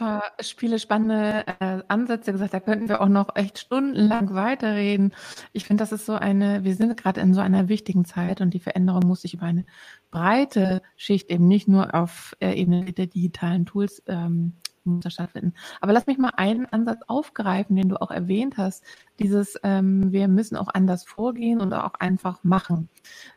viele 0.56 0.78
spannende 0.78 1.44
äh, 1.58 1.82
Ansätze 1.88 2.32
gesagt, 2.32 2.54
da 2.54 2.60
könnten 2.60 2.88
wir 2.88 3.00
auch 3.00 3.08
noch 3.08 3.34
echt 3.34 3.58
stundenlang 3.58 4.32
weiterreden. 4.34 5.12
Ich 5.52 5.64
finde, 5.64 5.82
das 5.82 5.90
ist 5.90 6.06
so 6.06 6.14
eine, 6.14 6.62
wir 6.62 6.76
sind 6.76 6.96
gerade 6.96 7.20
in 7.20 7.34
so 7.34 7.40
einer 7.40 7.68
wichtigen 7.68 8.04
Zeit 8.04 8.40
und 8.40 8.54
die 8.54 8.60
Veränderung 8.60 9.06
muss 9.06 9.22
sich 9.22 9.34
über 9.34 9.46
eine 9.46 9.64
breite 10.10 10.80
Schicht 10.96 11.28
eben 11.30 11.48
nicht 11.48 11.66
nur 11.66 11.94
auf 11.94 12.36
äh, 12.40 12.52
Ebene 12.52 12.92
der 12.92 13.06
digitalen 13.06 13.66
Tools 13.66 14.02
ähm, 14.06 14.54
muss 14.88 15.12
stattfinden. 15.12 15.54
Aber 15.80 15.92
lass 15.92 16.06
mich 16.06 16.18
mal 16.18 16.32
einen 16.36 16.66
Ansatz 16.66 17.00
aufgreifen, 17.06 17.76
den 17.76 17.88
du 17.88 18.00
auch 18.00 18.10
erwähnt 18.10 18.56
hast. 18.56 18.84
Dieses, 19.18 19.58
ähm, 19.62 20.12
wir 20.12 20.28
müssen 20.28 20.56
auch 20.56 20.68
anders 20.72 21.04
vorgehen 21.04 21.60
und 21.60 21.72
auch 21.72 21.94
einfach 21.94 22.42
machen. 22.44 22.88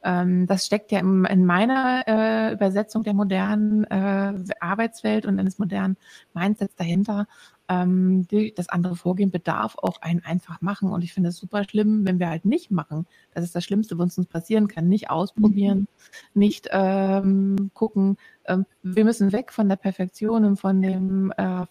Ähm, 0.03 0.47
das 0.47 0.65
steckt 0.65 0.91
ja 0.91 0.99
im, 0.99 1.25
in 1.25 1.45
meiner 1.45 2.03
äh, 2.07 2.53
Übersetzung 2.53 3.03
der 3.03 3.13
modernen 3.13 3.83
äh, 3.85 4.33
Arbeitswelt 4.59 5.25
und 5.25 5.39
eines 5.39 5.59
modernen 5.59 5.97
Mindsets 6.33 6.75
dahinter. 6.75 7.27
Ähm, 7.71 8.27
die, 8.27 8.53
das 8.53 8.67
andere 8.67 8.97
Vorgehen 8.97 9.31
bedarf 9.31 9.77
auch 9.77 10.01
ein 10.01 10.25
einfach 10.25 10.60
machen. 10.60 10.89
Und 10.89 11.05
ich 11.05 11.13
finde 11.13 11.29
es 11.29 11.38
super 11.38 11.63
schlimm, 11.63 12.05
wenn 12.05 12.19
wir 12.19 12.27
halt 12.27 12.43
nicht 12.43 12.69
machen. 12.69 13.07
Das 13.34 13.45
ist 13.45 13.55
das 13.55 13.63
Schlimmste, 13.63 13.97
was 13.97 14.17
uns 14.17 14.27
passieren 14.27 14.67
kann. 14.67 14.89
Nicht 14.89 15.10
ausprobieren, 15.10 15.79
mhm. 15.79 15.88
nicht 16.34 16.67
ähm, 16.71 17.71
gucken. 17.73 18.17
Ähm, 18.45 18.65
wir 18.84 19.05
müssen 19.05 19.31
weg 19.31 19.53
von 19.53 19.69
der 19.69 19.77
Perfektion 19.77 20.43
und 20.43 20.57
von 20.57 20.81
dem 20.81 21.31
äh, 21.38 21.65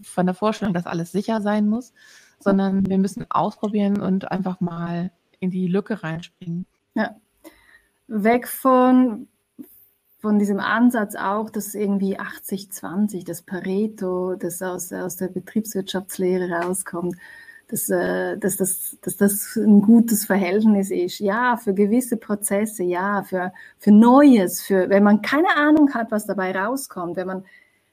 von 0.00 0.24
der 0.24 0.34
Vorstellung, 0.34 0.72
dass 0.72 0.86
alles 0.86 1.12
sicher 1.12 1.42
sein 1.42 1.68
muss, 1.68 1.92
sondern 2.38 2.86
wir 2.86 2.98
müssen 2.98 3.26
ausprobieren 3.28 4.00
und 4.00 4.30
einfach 4.30 4.60
mal 4.60 5.10
in 5.40 5.50
die 5.50 5.66
Lücke 5.66 6.02
reinspringen. 6.02 6.64
Ja. 6.94 7.16
Weg 8.06 8.48
von 8.48 9.28
von 10.18 10.38
diesem 10.38 10.58
Ansatz 10.58 11.14
auch, 11.14 11.48
dass 11.48 11.74
irgendwie 11.74 12.18
80-20, 12.18 13.24
das 13.24 13.42
Pareto, 13.42 14.34
das 14.34 14.60
aus, 14.62 14.92
aus 14.92 15.16
der 15.16 15.28
Betriebswirtschaftslehre 15.28 16.50
rauskommt, 16.50 17.16
dass, 17.68 17.88
äh, 17.88 18.36
dass, 18.36 18.56
das, 18.56 18.96
dass 19.02 19.16
das 19.16 19.56
ein 19.56 19.80
gutes 19.80 20.24
Verhältnis 20.24 20.90
ist. 20.90 21.20
Ja, 21.20 21.56
für 21.56 21.72
gewisse 21.72 22.16
Prozesse, 22.16 22.82
ja, 22.82 23.22
für, 23.22 23.52
für 23.78 23.92
Neues, 23.92 24.62
für, 24.62 24.88
wenn 24.88 25.04
man 25.04 25.22
keine 25.22 25.54
Ahnung 25.54 25.94
hat, 25.94 26.10
was 26.10 26.26
dabei 26.26 26.56
rauskommt, 26.56 27.16
wenn 27.16 27.26
man, 27.26 27.44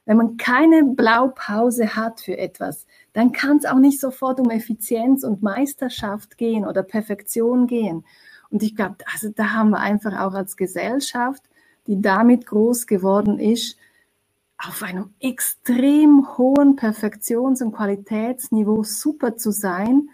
wenn 0.05 0.17
man 0.17 0.37
keine 0.37 0.83
Blaupause 0.83 1.95
hat 1.95 2.21
für 2.21 2.37
etwas, 2.37 2.87
dann 3.13 3.33
kann 3.33 3.57
es 3.57 3.65
auch 3.65 3.79
nicht 3.79 3.99
sofort 3.99 4.39
um 4.39 4.49
Effizienz 4.49 5.23
und 5.23 5.43
Meisterschaft 5.43 6.37
gehen 6.37 6.65
oder 6.65 6.81
Perfektion 6.81 7.67
gehen. 7.67 8.03
Und 8.49 8.63
ich 8.63 8.75
glaube, 8.75 8.95
also 9.13 9.29
da 9.29 9.51
haben 9.53 9.71
wir 9.71 9.79
einfach 9.79 10.19
auch 10.19 10.33
als 10.33 10.57
Gesellschaft 10.57 11.43
die 11.87 12.01
damit 12.01 12.45
groß 12.45 12.87
geworden 12.87 13.39
ist, 13.39 13.77
auf 14.57 14.83
einem 14.83 15.13
extrem 15.19 16.37
hohen 16.37 16.75
Perfektions- 16.75 17.61
und 17.61 17.73
Qualitätsniveau 17.73 18.83
super 18.83 19.35
zu 19.35 19.51
sein, 19.51 20.09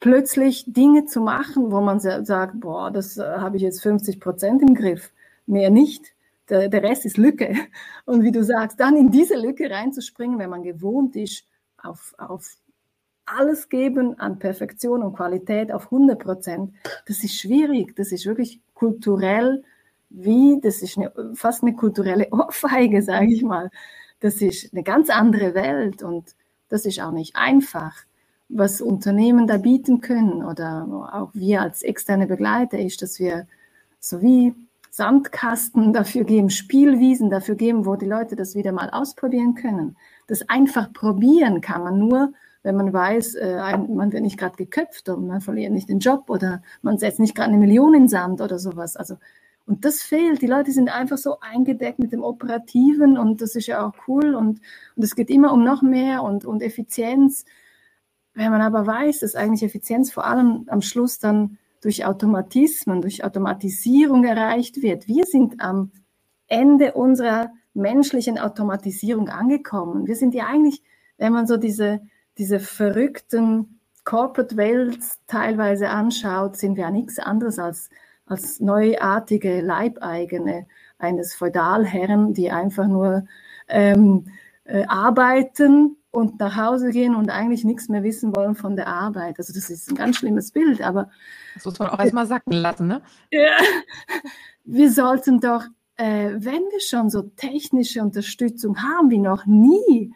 plötzlich 0.00 0.64
Dinge 0.66 1.06
zu 1.06 1.20
machen, 1.20 1.70
wo 1.70 1.80
man 1.80 2.00
sagt, 2.00 2.60
boah, 2.60 2.90
das 2.90 3.16
äh, 3.16 3.22
habe 3.22 3.56
ich 3.56 3.62
jetzt 3.62 3.82
50 3.82 4.20
Prozent 4.20 4.62
im 4.62 4.74
Griff, 4.74 5.12
mehr 5.46 5.70
nicht. 5.70 6.14
Der, 6.48 6.68
der 6.68 6.82
Rest 6.82 7.04
ist 7.06 7.16
Lücke. 7.16 7.54
Und 8.04 8.22
wie 8.22 8.32
du 8.32 8.44
sagst, 8.44 8.78
dann 8.80 8.96
in 8.96 9.10
diese 9.10 9.36
Lücke 9.36 9.70
reinzuspringen, 9.70 10.38
wenn 10.38 10.50
man 10.50 10.62
gewohnt 10.62 11.16
ist, 11.16 11.44
auf, 11.82 12.14
auf 12.18 12.56
alles 13.24 13.68
geben 13.68 14.18
an 14.18 14.38
Perfektion 14.38 15.02
und 15.02 15.16
Qualität 15.16 15.72
auf 15.72 15.86
100 15.86 16.18
Prozent, 16.18 16.74
das 17.06 17.24
ist 17.24 17.40
schwierig. 17.40 17.96
Das 17.96 18.12
ist 18.12 18.24
wirklich 18.24 18.60
kulturell 18.74 19.64
wie, 20.16 20.58
das 20.60 20.82
ist 20.82 20.96
eine, 20.96 21.12
fast 21.34 21.62
eine 21.62 21.74
kulturelle 21.74 22.28
Ohrfeige, 22.32 23.02
sage 23.02 23.32
ich 23.32 23.42
mal. 23.42 23.70
Das 24.20 24.40
ist 24.40 24.72
eine 24.72 24.82
ganz 24.82 25.10
andere 25.10 25.54
Welt 25.54 26.02
und 26.02 26.34
das 26.68 26.86
ist 26.86 27.00
auch 27.00 27.12
nicht 27.12 27.36
einfach. 27.36 27.94
Was 28.48 28.80
Unternehmen 28.80 29.46
da 29.46 29.58
bieten 29.58 30.00
können 30.00 30.44
oder 30.44 30.86
auch 31.12 31.30
wir 31.34 31.60
als 31.62 31.82
externe 31.82 32.26
Begleiter 32.26 32.78
ist, 32.78 33.02
dass 33.02 33.18
wir 33.18 33.46
so 34.00 34.22
wie 34.22 34.54
Sandkasten 34.90 35.92
dafür 35.92 36.24
geben, 36.24 36.48
Spielwiesen 36.48 37.28
dafür 37.28 37.56
geben, 37.56 37.84
wo 37.84 37.96
die 37.96 38.06
Leute 38.06 38.36
das 38.36 38.54
wieder 38.54 38.72
mal 38.72 38.88
ausprobieren 38.88 39.54
können. 39.54 39.96
Das 40.28 40.48
einfach 40.48 40.92
probieren 40.92 41.60
kann 41.60 41.82
man 41.82 41.98
nur, 41.98 42.32
wenn 42.62 42.76
man 42.76 42.92
weiß, 42.92 43.34
äh, 43.34 43.76
man 43.76 44.12
wird 44.12 44.22
nicht 44.22 44.38
gerade 44.38 44.56
geköpft 44.56 45.08
und 45.10 45.26
man 45.26 45.40
verliert 45.42 45.72
nicht 45.72 45.90
den 45.90 45.98
Job 45.98 46.30
oder 46.30 46.62
man 46.82 46.98
setzt 46.98 47.20
nicht 47.20 47.34
gerade 47.34 47.50
eine 47.50 47.58
Million 47.58 47.94
in 47.94 48.08
Sand 48.08 48.40
oder 48.40 48.58
sowas. 48.58 48.96
Also 48.96 49.16
und 49.66 49.84
das 49.84 50.02
fehlt. 50.02 50.42
Die 50.42 50.46
Leute 50.46 50.70
sind 50.70 50.88
einfach 50.88 51.18
so 51.18 51.40
eingedeckt 51.40 51.98
mit 51.98 52.12
dem 52.12 52.22
Operativen 52.22 53.18
und 53.18 53.42
das 53.42 53.56
ist 53.56 53.66
ja 53.66 53.86
auch 53.86 53.94
cool 54.06 54.34
und, 54.34 54.60
und 54.94 55.02
es 55.02 55.14
geht 55.16 55.28
immer 55.28 55.52
um 55.52 55.64
noch 55.64 55.82
mehr 55.82 56.22
und, 56.22 56.44
und 56.44 56.62
Effizienz. 56.62 57.44
Wenn 58.32 58.50
man 58.50 58.60
aber 58.60 58.86
weiß, 58.86 59.20
dass 59.20 59.34
eigentlich 59.34 59.62
Effizienz 59.62 60.12
vor 60.12 60.24
allem 60.24 60.66
am 60.68 60.82
Schluss 60.82 61.18
dann 61.18 61.58
durch 61.80 62.04
Automatismen, 62.04 63.02
durch 63.02 63.24
Automatisierung 63.24 64.24
erreicht 64.24 64.82
wird. 64.82 65.08
Wir 65.08 65.24
sind 65.24 65.60
am 65.60 65.90
Ende 66.46 66.92
unserer 66.92 67.50
menschlichen 67.74 68.38
Automatisierung 68.38 69.28
angekommen. 69.28 70.06
Wir 70.06 70.16
sind 70.16 70.34
ja 70.34 70.46
eigentlich, 70.46 70.82
wenn 71.18 71.32
man 71.32 71.46
so 71.46 71.56
diese, 71.56 72.00
diese 72.38 72.60
verrückten 72.60 73.80
Corporate 74.04 74.56
Welts 74.56 75.18
teilweise 75.26 75.90
anschaut, 75.90 76.56
sind 76.56 76.76
wir 76.76 76.84
ja 76.84 76.90
nichts 76.90 77.18
anderes 77.18 77.58
als, 77.58 77.90
als 78.26 78.60
neuartige 78.60 79.60
Leibeigene 79.60 80.66
eines 80.98 81.34
Feudalherren, 81.34 82.34
die 82.34 82.50
einfach 82.50 82.86
nur 82.86 83.24
ähm, 83.68 84.26
äh, 84.64 84.84
arbeiten 84.86 85.96
und 86.10 86.40
nach 86.40 86.56
Hause 86.56 86.90
gehen 86.90 87.14
und 87.14 87.30
eigentlich 87.30 87.64
nichts 87.64 87.88
mehr 87.88 88.02
wissen 88.02 88.34
wollen 88.34 88.54
von 88.54 88.76
der 88.76 88.88
Arbeit. 88.88 89.38
Also 89.38 89.52
das 89.52 89.70
ist 89.70 89.88
ein 89.90 89.94
ganz 89.94 90.16
schlimmes 90.16 90.50
Bild, 90.50 90.82
aber 90.82 91.10
das 91.54 91.64
muss 91.64 91.78
man 91.78 91.88
auch 91.88 91.98
erstmal 91.98 92.26
sacken 92.26 92.52
lassen, 92.52 92.88
ne? 92.88 93.02
Ja, 93.30 93.56
wir 94.64 94.90
sollten 94.90 95.40
doch, 95.40 95.64
äh, 95.96 96.32
wenn 96.36 96.62
wir 96.72 96.80
schon 96.80 97.10
so 97.10 97.22
technische 97.22 98.02
Unterstützung 98.02 98.82
haben 98.82 99.10
wie 99.10 99.18
noch 99.18 99.46
nie, 99.46 100.12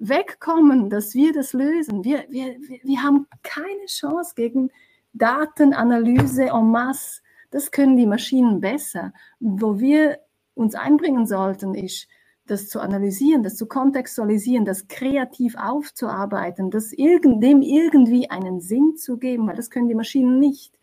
wegkommen, 0.00 0.90
dass 0.90 1.14
wir 1.14 1.32
das 1.32 1.52
lösen. 1.52 2.04
Wir, 2.04 2.24
wir, 2.30 2.56
wir 2.82 3.02
haben 3.02 3.26
keine 3.42 3.86
Chance 3.86 4.32
gegen 4.34 4.70
Datenanalyse 5.12 6.46
en 6.46 6.70
masse. 6.70 7.20
Das 7.50 7.70
können 7.70 7.96
die 7.96 8.06
Maschinen 8.06 8.60
besser. 8.60 9.12
Wo 9.38 9.78
wir 9.78 10.18
uns 10.54 10.74
einbringen 10.74 11.26
sollten, 11.26 11.74
ist, 11.74 12.08
das 12.46 12.68
zu 12.68 12.80
analysieren, 12.80 13.42
das 13.42 13.56
zu 13.56 13.66
kontextualisieren, 13.66 14.64
das 14.64 14.88
kreativ 14.88 15.54
aufzuarbeiten, 15.56 16.70
das 16.70 16.92
irgend, 16.92 17.42
dem 17.42 17.62
irgendwie 17.62 18.28
einen 18.28 18.60
Sinn 18.60 18.96
zu 18.96 19.18
geben, 19.18 19.46
weil 19.46 19.56
das 19.56 19.70
können 19.70 19.88
die 19.88 19.94
Maschinen 19.94 20.38
nicht. 20.40 20.78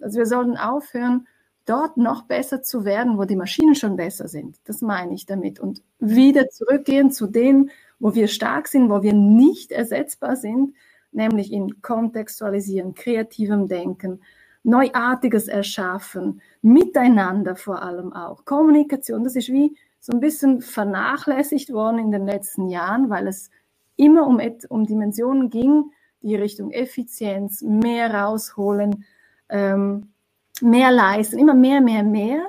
Also 0.00 0.18
wir 0.18 0.26
sollten 0.26 0.56
aufhören, 0.56 1.26
dort 1.64 1.96
noch 1.96 2.22
besser 2.22 2.62
zu 2.62 2.84
werden, 2.84 3.18
wo 3.18 3.24
die 3.24 3.36
Maschinen 3.36 3.74
schon 3.74 3.96
besser 3.96 4.28
sind. 4.28 4.56
Das 4.64 4.80
meine 4.80 5.14
ich 5.14 5.26
damit. 5.26 5.60
Und 5.60 5.82
wieder 5.98 6.48
zurückgehen 6.48 7.10
zu 7.10 7.26
dem, 7.26 7.70
wo 7.98 8.14
wir 8.14 8.28
stark 8.28 8.68
sind, 8.68 8.90
wo 8.90 9.02
wir 9.02 9.12
nicht 9.12 9.72
ersetzbar 9.72 10.36
sind, 10.36 10.74
nämlich 11.10 11.52
in 11.52 11.82
Kontextualisieren, 11.82 12.94
kreativem 12.94 13.68
Denken, 13.68 14.20
Neuartiges 14.68 15.48
erschaffen, 15.48 16.42
miteinander 16.60 17.56
vor 17.56 17.82
allem 17.82 18.12
auch. 18.12 18.44
Kommunikation, 18.44 19.24
das 19.24 19.34
ist 19.34 19.48
wie 19.48 19.76
so 19.98 20.12
ein 20.12 20.20
bisschen 20.20 20.60
vernachlässigt 20.60 21.72
worden 21.72 21.98
in 21.98 22.10
den 22.10 22.26
letzten 22.26 22.68
Jahren, 22.68 23.10
weil 23.10 23.26
es 23.28 23.50
immer 23.96 24.26
um, 24.26 24.40
um 24.68 24.86
Dimensionen 24.86 25.50
ging, 25.50 25.90
die 26.20 26.36
Richtung 26.36 26.70
Effizienz, 26.70 27.62
mehr 27.62 28.12
rausholen, 28.12 29.04
ähm, 29.48 30.12
mehr 30.60 30.92
leisten, 30.92 31.38
immer 31.38 31.54
mehr, 31.54 31.80
mehr, 31.80 32.02
mehr. 32.02 32.42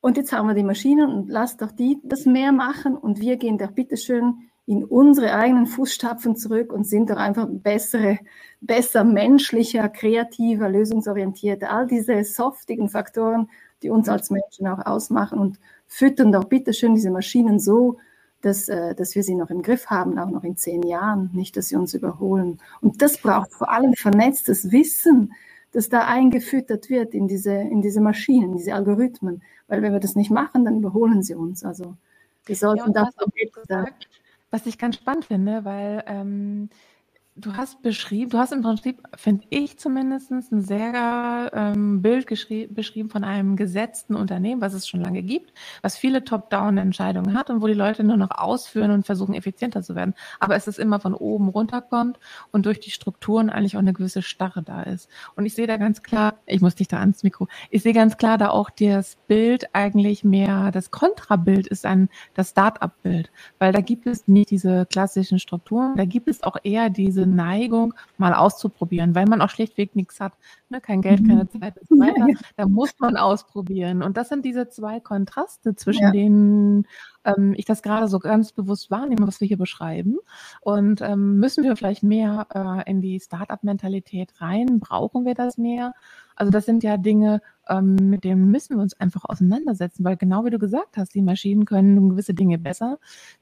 Und 0.00 0.16
jetzt 0.16 0.32
haben 0.32 0.46
wir 0.46 0.54
die 0.54 0.62
Maschinen 0.62 1.12
und 1.12 1.28
lasst 1.28 1.60
doch 1.60 1.72
die 1.72 1.98
das 2.04 2.26
mehr 2.26 2.52
machen 2.52 2.96
und 2.96 3.20
wir 3.20 3.36
gehen 3.36 3.58
doch 3.58 3.72
bitteschön 3.72 4.48
in 4.66 4.84
unsere 4.84 5.34
eigenen 5.34 5.66
Fußstapfen 5.66 6.36
zurück 6.36 6.72
und 6.72 6.86
sind 6.86 7.10
doch 7.10 7.16
einfach 7.16 7.46
bessere, 7.48 8.18
besser 8.60 9.04
menschlicher, 9.04 9.88
kreativer, 9.88 10.68
lösungsorientierter. 10.68 11.70
All 11.70 11.86
diese 11.86 12.24
softigen 12.24 12.88
Faktoren, 12.88 13.48
die 13.82 13.90
uns 13.90 14.08
als 14.08 14.30
Menschen 14.30 14.66
auch 14.66 14.84
ausmachen 14.84 15.38
und 15.38 15.60
füttern 15.86 16.32
doch 16.32 16.44
bitteschön 16.44 16.96
diese 16.96 17.10
Maschinen 17.10 17.60
so, 17.60 17.98
dass, 18.40 18.68
äh, 18.68 18.94
dass 18.94 19.14
wir 19.14 19.22
sie 19.22 19.36
noch 19.36 19.50
im 19.50 19.62
Griff 19.62 19.86
haben, 19.86 20.18
auch 20.18 20.30
noch 20.30 20.44
in 20.44 20.56
zehn 20.56 20.82
Jahren, 20.82 21.30
nicht, 21.32 21.56
dass 21.56 21.68
sie 21.68 21.76
uns 21.76 21.94
überholen. 21.94 22.60
Und 22.80 23.02
das 23.02 23.18
braucht 23.18 23.52
vor 23.52 23.70
allem 23.70 23.94
vernetztes 23.94 24.72
Wissen, 24.72 25.32
das 25.72 25.88
da 25.88 26.06
eingefüttert 26.06 26.90
wird 26.90 27.14
in 27.14 27.28
diese, 27.28 27.52
in 27.52 27.82
diese 27.82 28.00
Maschinen, 28.00 28.56
diese 28.56 28.74
Algorithmen. 28.74 29.42
Weil 29.68 29.82
wenn 29.82 29.92
wir 29.92 30.00
das 30.00 30.16
nicht 30.16 30.30
machen, 30.30 30.64
dann 30.64 30.78
überholen 30.78 31.22
sie 31.22 31.34
uns. 31.34 31.64
Also 31.64 31.96
wir 32.46 32.56
sollten 32.56 32.92
ja, 32.92 33.04
das 33.04 33.14
gesagt, 33.52 34.08
was 34.56 34.64
ich 34.64 34.78
ganz 34.78 34.96
spannend 34.96 35.26
finde, 35.26 35.66
weil 35.66 36.02
ähm, 36.06 36.70
Du 37.38 37.54
hast 37.54 37.82
beschrieben, 37.82 38.30
du 38.30 38.38
hast 38.38 38.54
im 38.54 38.62
Prinzip, 38.62 39.02
finde 39.14 39.44
ich 39.50 39.78
zumindest, 39.78 40.30
ein 40.30 40.62
sehr 40.62 41.50
ähm, 41.52 42.00
Bild 42.00 42.26
beschrieben 42.26 43.10
von 43.10 43.24
einem 43.24 43.56
gesetzten 43.56 44.14
Unternehmen, 44.14 44.62
was 44.62 44.72
es 44.72 44.88
schon 44.88 45.02
lange 45.02 45.22
gibt, 45.22 45.52
was 45.82 45.98
viele 45.98 46.24
Top-Down-Entscheidungen 46.24 47.34
hat 47.36 47.50
und 47.50 47.60
wo 47.60 47.66
die 47.66 47.74
Leute 47.74 48.04
nur 48.04 48.16
noch 48.16 48.30
ausführen 48.30 48.90
und 48.90 49.04
versuchen, 49.04 49.34
effizienter 49.34 49.82
zu 49.82 49.94
werden. 49.94 50.14
Aber 50.40 50.56
es 50.56 50.66
ist 50.66 50.78
immer 50.78 50.98
von 50.98 51.12
oben 51.12 51.50
runterkommt 51.50 52.18
und 52.52 52.64
durch 52.64 52.80
die 52.80 52.90
Strukturen 52.90 53.50
eigentlich 53.50 53.76
auch 53.76 53.80
eine 53.80 53.92
gewisse 53.92 54.22
Starre 54.22 54.62
da 54.62 54.84
ist. 54.84 55.10
Und 55.34 55.44
ich 55.44 55.52
sehe 55.52 55.66
da 55.66 55.76
ganz 55.76 56.02
klar, 56.02 56.36
ich 56.46 56.62
muss 56.62 56.74
dich 56.74 56.88
da 56.88 57.00
ans 57.00 57.22
Mikro, 57.22 57.48
ich 57.68 57.82
sehe 57.82 57.92
ganz 57.92 58.16
klar 58.16 58.38
da 58.38 58.48
auch 58.48 58.70
das 58.70 59.18
Bild 59.28 59.74
eigentlich 59.74 60.24
mehr, 60.24 60.70
das 60.70 60.90
Kontrabild 60.90 61.66
ist 61.66 61.84
ein, 61.84 62.08
das 62.32 62.50
Start-up-Bild, 62.50 63.30
weil 63.58 63.72
da 63.72 63.82
gibt 63.82 64.06
es 64.06 64.26
nicht 64.26 64.48
diese 64.48 64.86
klassischen 64.86 65.38
Strukturen, 65.38 65.96
da 65.96 66.06
gibt 66.06 66.28
es 66.28 66.42
auch 66.42 66.56
eher 66.62 66.88
diese 66.88 67.25
Neigung, 67.26 67.94
mal 68.18 68.34
auszuprobieren, 68.34 69.14
weil 69.14 69.26
man 69.26 69.42
auch 69.42 69.50
schlichtweg 69.50 69.96
nichts 69.96 70.20
hat. 70.20 70.32
Ne? 70.68 70.80
Kein 70.80 71.02
Geld, 71.02 71.26
keine 71.26 71.44
mhm. 71.44 71.60
Zeit 71.60 71.76
und 71.78 71.88
so 71.88 71.94
weiter. 71.98 72.26
Da 72.56 72.66
muss 72.66 72.92
man 72.98 73.16
ausprobieren. 73.16 74.02
Und 74.02 74.16
das 74.16 74.28
sind 74.28 74.44
diese 74.44 74.68
zwei 74.68 75.00
Kontraste, 75.00 75.74
zwischen 75.74 76.04
ja. 76.04 76.10
denen 76.12 76.86
ähm, 77.26 77.54
ich 77.56 77.64
das 77.64 77.82
gerade 77.82 78.08
so 78.08 78.18
ganz 78.18 78.52
bewusst 78.52 78.90
wahrnehme, 78.90 79.26
was 79.26 79.40
wir 79.40 79.48
hier 79.48 79.58
beschreiben. 79.58 80.16
Und 80.60 81.00
ähm, 81.02 81.38
müssen 81.38 81.64
wir 81.64 81.76
vielleicht 81.76 82.02
mehr 82.02 82.46
äh, 82.54 82.90
in 82.90 83.00
die 83.00 83.20
Startup-Mentalität 83.20 84.40
rein? 84.40 84.80
Brauchen 84.80 85.24
wir 85.24 85.34
das 85.34 85.58
mehr? 85.58 85.92
Also 86.36 86.52
das 86.52 86.66
sind 86.66 86.84
ja 86.84 86.98
Dinge, 86.98 87.40
ähm, 87.68 87.96
mit 87.96 88.22
denen 88.22 88.50
müssen 88.50 88.76
wir 88.76 88.82
uns 88.82 88.94
einfach 89.00 89.24
auseinandersetzen, 89.24 90.04
weil 90.04 90.18
genau 90.18 90.44
wie 90.44 90.50
du 90.50 90.58
gesagt 90.58 90.98
hast, 90.98 91.14
die 91.14 91.22
Maschinen 91.22 91.64
können 91.64 92.10
gewisse 92.10 92.34
Dinge 92.34 92.58
besser. 92.58 92.98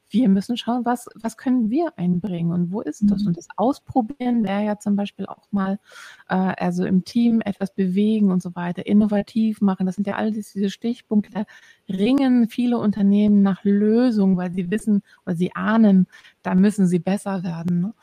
Wir 0.08 0.28
müssen 0.28 0.56
schauen, 0.56 0.84
was, 0.84 1.08
was 1.16 1.36
können 1.36 1.70
wir 1.70 1.92
einbringen 1.98 2.52
und 2.52 2.70
wo 2.70 2.80
ist 2.80 3.02
das? 3.10 3.22
Mhm. 3.22 3.28
Und 3.28 3.36
das 3.36 3.48
Ausprobieren 3.56 4.44
wäre 4.44 4.64
ja 4.64 4.78
zum 4.78 4.94
Beispiel 4.94 5.26
auch 5.26 5.50
mal, 5.50 5.80
äh, 6.28 6.36
also 6.36 6.84
im 6.84 7.04
Team 7.04 7.40
etwas 7.40 7.74
bewegen 7.74 8.30
und 8.30 8.40
so 8.40 8.54
weiter, 8.54 8.86
innovativ 8.86 9.60
machen. 9.60 9.86
Das 9.86 9.96
sind 9.96 10.06
ja 10.06 10.14
all 10.14 10.30
diese 10.30 10.70
Stichpunkte. 10.70 11.46
Ringen 11.88 12.48
viele 12.48 12.78
Unternehmen 12.78 13.42
nach 13.42 13.62
Lösungen, 13.64 14.36
weil 14.36 14.52
sie 14.52 14.70
wissen 14.70 15.02
oder 15.26 15.36
sie 15.36 15.54
ahnen, 15.54 16.06
da 16.42 16.54
müssen 16.54 16.86
sie 16.86 16.98
besser 16.98 17.42
werden. 17.42 17.80
Ne? 17.80 17.94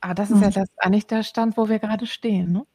Aber 0.00 0.14
das 0.14 0.30
ist 0.30 0.38
mhm. 0.38 0.42
ja 0.42 0.50
das 0.50 0.68
eigentlich 0.78 1.06
der 1.06 1.22
Stand, 1.22 1.56
wo 1.56 1.68
wir 1.68 1.78
gerade 1.78 2.06
stehen. 2.06 2.52
Ne? 2.52 2.66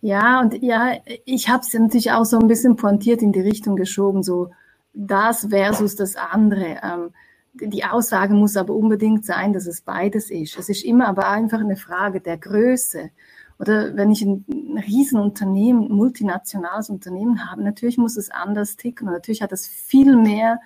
Ja, 0.00 0.40
und 0.40 0.62
ja, 0.62 0.92
ich 1.24 1.48
habe 1.48 1.62
es 1.62 1.74
natürlich 1.74 2.12
auch 2.12 2.24
so 2.24 2.38
ein 2.38 2.48
bisschen 2.48 2.76
pointiert 2.76 3.22
in 3.22 3.32
die 3.32 3.40
Richtung 3.40 3.76
geschoben, 3.76 4.22
so 4.22 4.50
das 4.92 5.48
versus 5.50 5.96
das 5.96 6.16
andere. 6.16 6.78
Ähm, 6.82 7.10
die 7.54 7.84
Aussage 7.84 8.34
muss 8.34 8.56
aber 8.56 8.74
unbedingt 8.74 9.24
sein, 9.24 9.52
dass 9.52 9.66
es 9.66 9.80
beides 9.80 10.30
ist. 10.30 10.58
Es 10.58 10.68
ist 10.68 10.84
immer 10.84 11.08
aber 11.08 11.28
einfach 11.28 11.60
eine 11.60 11.76
Frage 11.76 12.20
der 12.20 12.36
Größe. 12.36 13.10
Oder 13.58 13.96
wenn 13.96 14.10
ich 14.10 14.22
ein, 14.22 14.44
ein 14.48 14.78
Riesenunternehmen, 14.78 15.88
multinationales 15.88 16.90
Unternehmen 16.90 17.50
habe, 17.50 17.62
natürlich 17.62 17.96
muss 17.96 18.16
es 18.16 18.30
anders 18.30 18.76
ticken. 18.76 19.08
Und 19.08 19.14
natürlich 19.14 19.42
hat 19.42 19.52
es 19.52 19.66
viel 19.66 20.16
mehr 20.16 20.60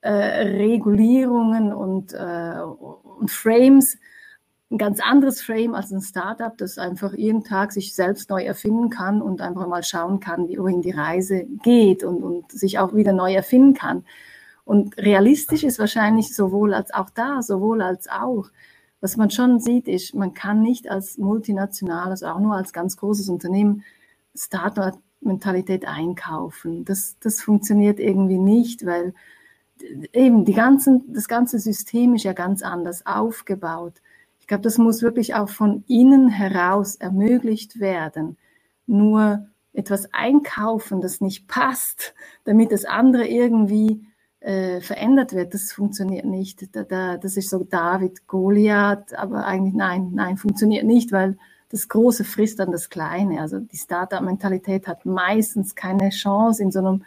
äh, 0.00 0.10
Regulierungen 0.10 1.72
und, 1.72 2.12
äh, 2.12 2.60
und 2.60 3.30
Frames, 3.30 3.98
ein 4.70 4.78
ganz 4.78 5.00
anderes 5.00 5.40
Frame 5.40 5.74
als 5.74 5.90
ein 5.90 6.02
Startup, 6.02 6.56
das 6.58 6.76
einfach 6.76 7.14
jeden 7.14 7.42
Tag 7.42 7.72
sich 7.72 7.94
selbst 7.94 8.28
neu 8.28 8.44
erfinden 8.44 8.90
kann 8.90 9.22
und 9.22 9.40
einfach 9.40 9.66
mal 9.66 9.82
schauen 9.82 10.20
kann, 10.20 10.46
wie 10.48 10.58
wohin 10.58 10.82
die 10.82 10.90
Reise 10.90 11.46
geht 11.62 12.04
und, 12.04 12.22
und 12.22 12.52
sich 12.52 12.78
auch 12.78 12.94
wieder 12.94 13.14
neu 13.14 13.32
erfinden 13.32 13.72
kann. 13.72 14.04
Und 14.64 14.98
realistisch 14.98 15.64
ist 15.64 15.78
wahrscheinlich 15.78 16.34
sowohl 16.34 16.74
als 16.74 16.92
auch 16.92 17.08
da, 17.08 17.40
sowohl 17.40 17.80
als 17.80 18.08
auch. 18.10 18.50
Was 19.00 19.16
man 19.16 19.30
schon 19.30 19.60
sieht, 19.60 19.86
ist, 19.86 20.14
man 20.14 20.34
kann 20.34 20.62
nicht 20.62 20.90
als 20.90 21.18
multinationales, 21.18 22.22
auch 22.22 22.40
nur 22.40 22.54
als 22.56 22.72
ganz 22.72 22.96
großes 22.96 23.28
Unternehmen 23.28 23.84
Startup-Mentalität 24.34 25.86
einkaufen. 25.86 26.84
Das, 26.84 27.16
das 27.20 27.40
funktioniert 27.40 28.00
irgendwie 28.00 28.38
nicht, 28.38 28.84
weil 28.84 29.14
eben 30.12 30.44
die 30.44 30.52
ganzen, 30.54 31.12
das 31.12 31.28
ganze 31.28 31.58
System 31.58 32.14
ist 32.14 32.24
ja 32.24 32.32
ganz 32.32 32.62
anders 32.62 33.06
aufgebaut. 33.06 33.94
Ich 34.40 34.46
glaube, 34.46 34.62
das 34.62 34.78
muss 34.78 35.02
wirklich 35.02 35.34
auch 35.34 35.48
von 35.48 35.84
innen 35.86 36.28
heraus 36.28 36.96
ermöglicht 36.96 37.80
werden. 37.80 38.36
Nur 38.86 39.46
etwas 39.72 40.12
einkaufen, 40.12 41.00
das 41.00 41.20
nicht 41.20 41.46
passt, 41.46 42.14
damit 42.44 42.72
das 42.72 42.84
andere 42.84 43.26
irgendwie 43.26 44.06
äh, 44.40 44.80
verändert 44.80 45.32
wird, 45.32 45.54
das 45.54 45.72
funktioniert 45.72 46.24
nicht. 46.24 46.74
Da, 46.74 46.84
da, 46.84 47.16
das 47.16 47.36
ist 47.36 47.50
so 47.50 47.64
David, 47.64 48.26
Goliath, 48.26 49.14
aber 49.14 49.46
eigentlich 49.46 49.74
nein, 49.74 50.12
nein, 50.14 50.36
funktioniert 50.36 50.84
nicht, 50.84 51.12
weil 51.12 51.36
das 51.70 51.88
Große 51.88 52.24
frisst 52.24 52.60
dann 52.60 52.72
das 52.72 52.88
Kleine. 52.88 53.40
Also 53.40 53.58
die 53.60 53.76
Startup-Mentalität 53.76 54.86
hat 54.86 55.04
meistens 55.04 55.74
keine 55.74 56.10
Chance, 56.10 56.62
in 56.62 56.70
so 56.70 56.78
einem 56.78 57.04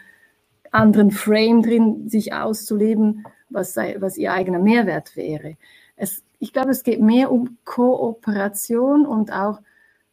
anderen 0.72 1.12
Frame 1.12 1.62
drin 1.62 2.10
sich 2.10 2.34
auszuleben, 2.34 3.26
was, 3.50 3.74
sei, 3.74 3.98
was 4.00 4.17
ihr 4.17 4.34
eigener 4.34 4.60
Mehrwert 4.60 5.15
wäre. 5.15 5.58
Es, 5.96 6.24
ich 6.39 6.54
glaube, 6.54 6.72
es 6.72 6.84
geht 6.84 7.02
mehr 7.02 7.32
um 7.32 7.58
Kooperation 7.65 9.06
und 9.06 9.32
auch 9.32 9.62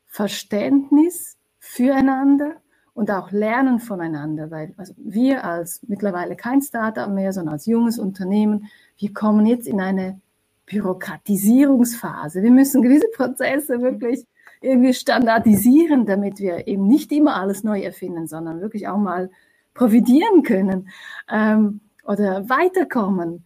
Verständnis 0.07 1.37
füreinander 1.59 2.57
und 2.98 3.12
auch 3.12 3.30
lernen 3.30 3.78
voneinander, 3.78 4.50
weil 4.50 4.74
also 4.76 4.92
wir 4.96 5.44
als 5.44 5.80
mittlerweile 5.87 6.34
kein 6.34 6.61
Startup 6.62 7.08
mehr, 7.08 7.32
sondern 7.32 7.52
als 7.52 7.66
junges 7.66 7.96
Unternehmen, 7.96 8.66
wir 8.96 9.12
kommen 9.14 9.46
jetzt 9.46 9.68
in 9.68 9.80
eine 9.80 10.20
Bürokratisierungsphase. 10.66 12.42
Wir 12.42 12.50
müssen 12.50 12.82
gewisse 12.82 13.06
Prozesse 13.14 13.82
wirklich 13.82 14.26
irgendwie 14.61 14.92
standardisieren, 14.92 16.06
damit 16.06 16.40
wir 16.40 16.66
eben 16.66 16.88
nicht 16.88 17.12
immer 17.12 17.37
alles 17.37 17.62
neu 17.62 17.80
erfinden, 17.80 18.26
sondern 18.26 18.61
wirklich 18.61 18.88
auch 18.88 18.98
mal 18.98 19.30
profitieren 19.74 20.42
können 20.42 20.88
ähm, 21.30 21.78
oder 22.04 22.48
weiterkommen. 22.48 23.44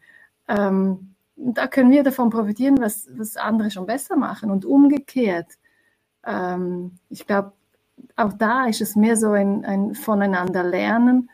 Ähm, 0.48 1.14
da 1.36 1.66
können 1.66 1.90
wir 1.90 2.02
davon 2.02 2.30
profitieren, 2.30 2.80
was, 2.80 3.06
was 3.18 3.36
andere 3.36 3.70
schon 3.70 3.84
besser 3.84 4.16
machen 4.16 4.50
und 4.50 4.64
umgekehrt. 4.64 5.58
Ähm, 6.24 6.92
ich 7.10 7.26
glaube, 7.26 7.52
auch 8.16 8.32
da 8.32 8.66
ist 8.66 8.80
es 8.80 8.96
mehr 8.96 9.16
so 9.16 9.30
ein, 9.30 9.64
ein 9.64 9.94
Voneinander 9.94 10.62
lernen 10.62 11.30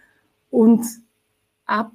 und 0.50 0.84
Ab, 1.66 1.92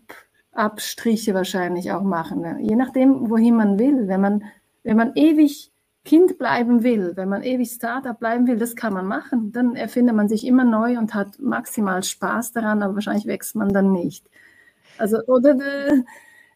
Abstriche 0.51 1.33
wahrscheinlich 1.33 1.91
auch 1.91 2.03
machen. 2.03 2.59
Je 2.59 2.75
nachdem, 2.75 3.29
wohin 3.29 3.55
man 3.55 3.79
will. 3.79 4.07
Wenn 4.07 4.21
man, 4.21 4.43
wenn 4.83 4.97
man 4.97 5.13
ewig 5.15 5.71
Kind 6.05 6.37
bleiben 6.37 6.83
will, 6.83 7.13
wenn 7.15 7.29
man 7.29 7.43
ewig 7.43 7.71
Startup 7.71 8.19
bleiben 8.19 8.45
will, 8.45 8.57
das 8.57 8.75
kann 8.75 8.93
man 8.93 9.07
machen. 9.07 9.51
Dann 9.51 9.75
erfindet 9.75 10.15
man 10.15 10.27
sich 10.27 10.45
immer 10.45 10.63
neu 10.63 10.99
und 10.99 11.15
hat 11.15 11.39
maximal 11.39 12.03
Spaß 12.03 12.51
daran, 12.51 12.83
aber 12.83 12.95
wahrscheinlich 12.95 13.25
wächst 13.25 13.55
man 13.55 13.69
dann 13.69 13.91
nicht. 13.93 14.29
Also, 14.99 15.17
oder 15.25 15.57
äh, 15.59 16.03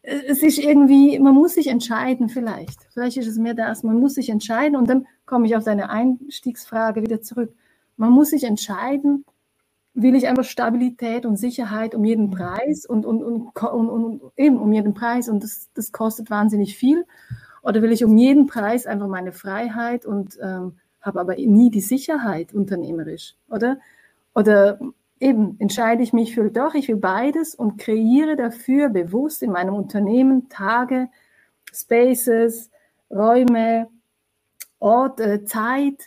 es 0.02 0.42
ist 0.42 0.58
irgendwie, 0.58 1.18
man 1.18 1.34
muss 1.34 1.54
sich 1.54 1.66
entscheiden 1.66 2.28
vielleicht. 2.28 2.86
Vielleicht 2.92 3.16
ist 3.16 3.26
es 3.26 3.38
mehr 3.38 3.54
das, 3.54 3.82
man 3.82 3.98
muss 3.98 4.14
sich 4.14 4.28
entscheiden 4.30 4.76
und 4.76 4.88
dann 4.88 5.06
komme 5.26 5.46
ich 5.46 5.56
auf 5.56 5.64
deine 5.64 5.90
Einstiegsfrage 5.90 7.02
wieder 7.02 7.20
zurück. 7.20 7.52
Man 7.98 8.12
muss 8.12 8.30
sich 8.30 8.44
entscheiden, 8.44 9.24
will 9.92 10.14
ich 10.14 10.28
einfach 10.28 10.44
Stabilität 10.44 11.26
und 11.26 11.36
Sicherheit 11.36 11.94
um 11.94 12.04
jeden 12.04 12.30
Preis 12.30 12.86
und, 12.86 13.04
und, 13.04 13.22
und, 13.22 13.50
und, 13.56 13.88
und 13.88 14.22
eben 14.36 14.56
um 14.58 14.72
jeden 14.72 14.94
Preis 14.94 15.28
und 15.28 15.42
das, 15.42 15.68
das 15.74 15.90
kostet 15.90 16.30
wahnsinnig 16.30 16.76
viel. 16.76 17.04
Oder 17.62 17.82
will 17.82 17.90
ich 17.90 18.04
um 18.04 18.16
jeden 18.16 18.46
Preis 18.46 18.86
einfach 18.86 19.08
meine 19.08 19.32
Freiheit 19.32 20.06
und 20.06 20.38
ähm, 20.40 20.76
habe 21.00 21.20
aber 21.20 21.34
nie 21.34 21.70
die 21.70 21.80
Sicherheit 21.80 22.54
unternehmerisch, 22.54 23.34
oder? 23.50 23.78
Oder 24.34 24.78
eben 25.18 25.56
entscheide 25.58 26.04
ich 26.04 26.12
mich 26.12 26.34
für 26.34 26.48
doch, 26.50 26.74
ich 26.74 26.86
will 26.86 26.96
beides 26.96 27.56
und 27.56 27.78
kreiere 27.78 28.36
dafür 28.36 28.88
bewusst 28.88 29.42
in 29.42 29.50
meinem 29.50 29.74
Unternehmen 29.74 30.48
Tage, 30.48 31.08
Spaces, 31.72 32.70
Räume, 33.10 33.88
Ort, 34.78 35.18
äh, 35.18 35.44
Zeit, 35.44 36.06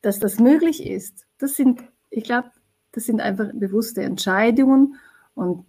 dass 0.00 0.20
das 0.20 0.38
möglich 0.38 0.86
ist 0.86 1.26
das 1.42 1.54
sind, 1.54 1.82
ich 2.10 2.24
glaube, 2.24 2.50
das 2.92 3.04
sind 3.04 3.20
einfach 3.20 3.50
bewusste 3.52 4.02
Entscheidungen 4.02 4.96
und 5.34 5.64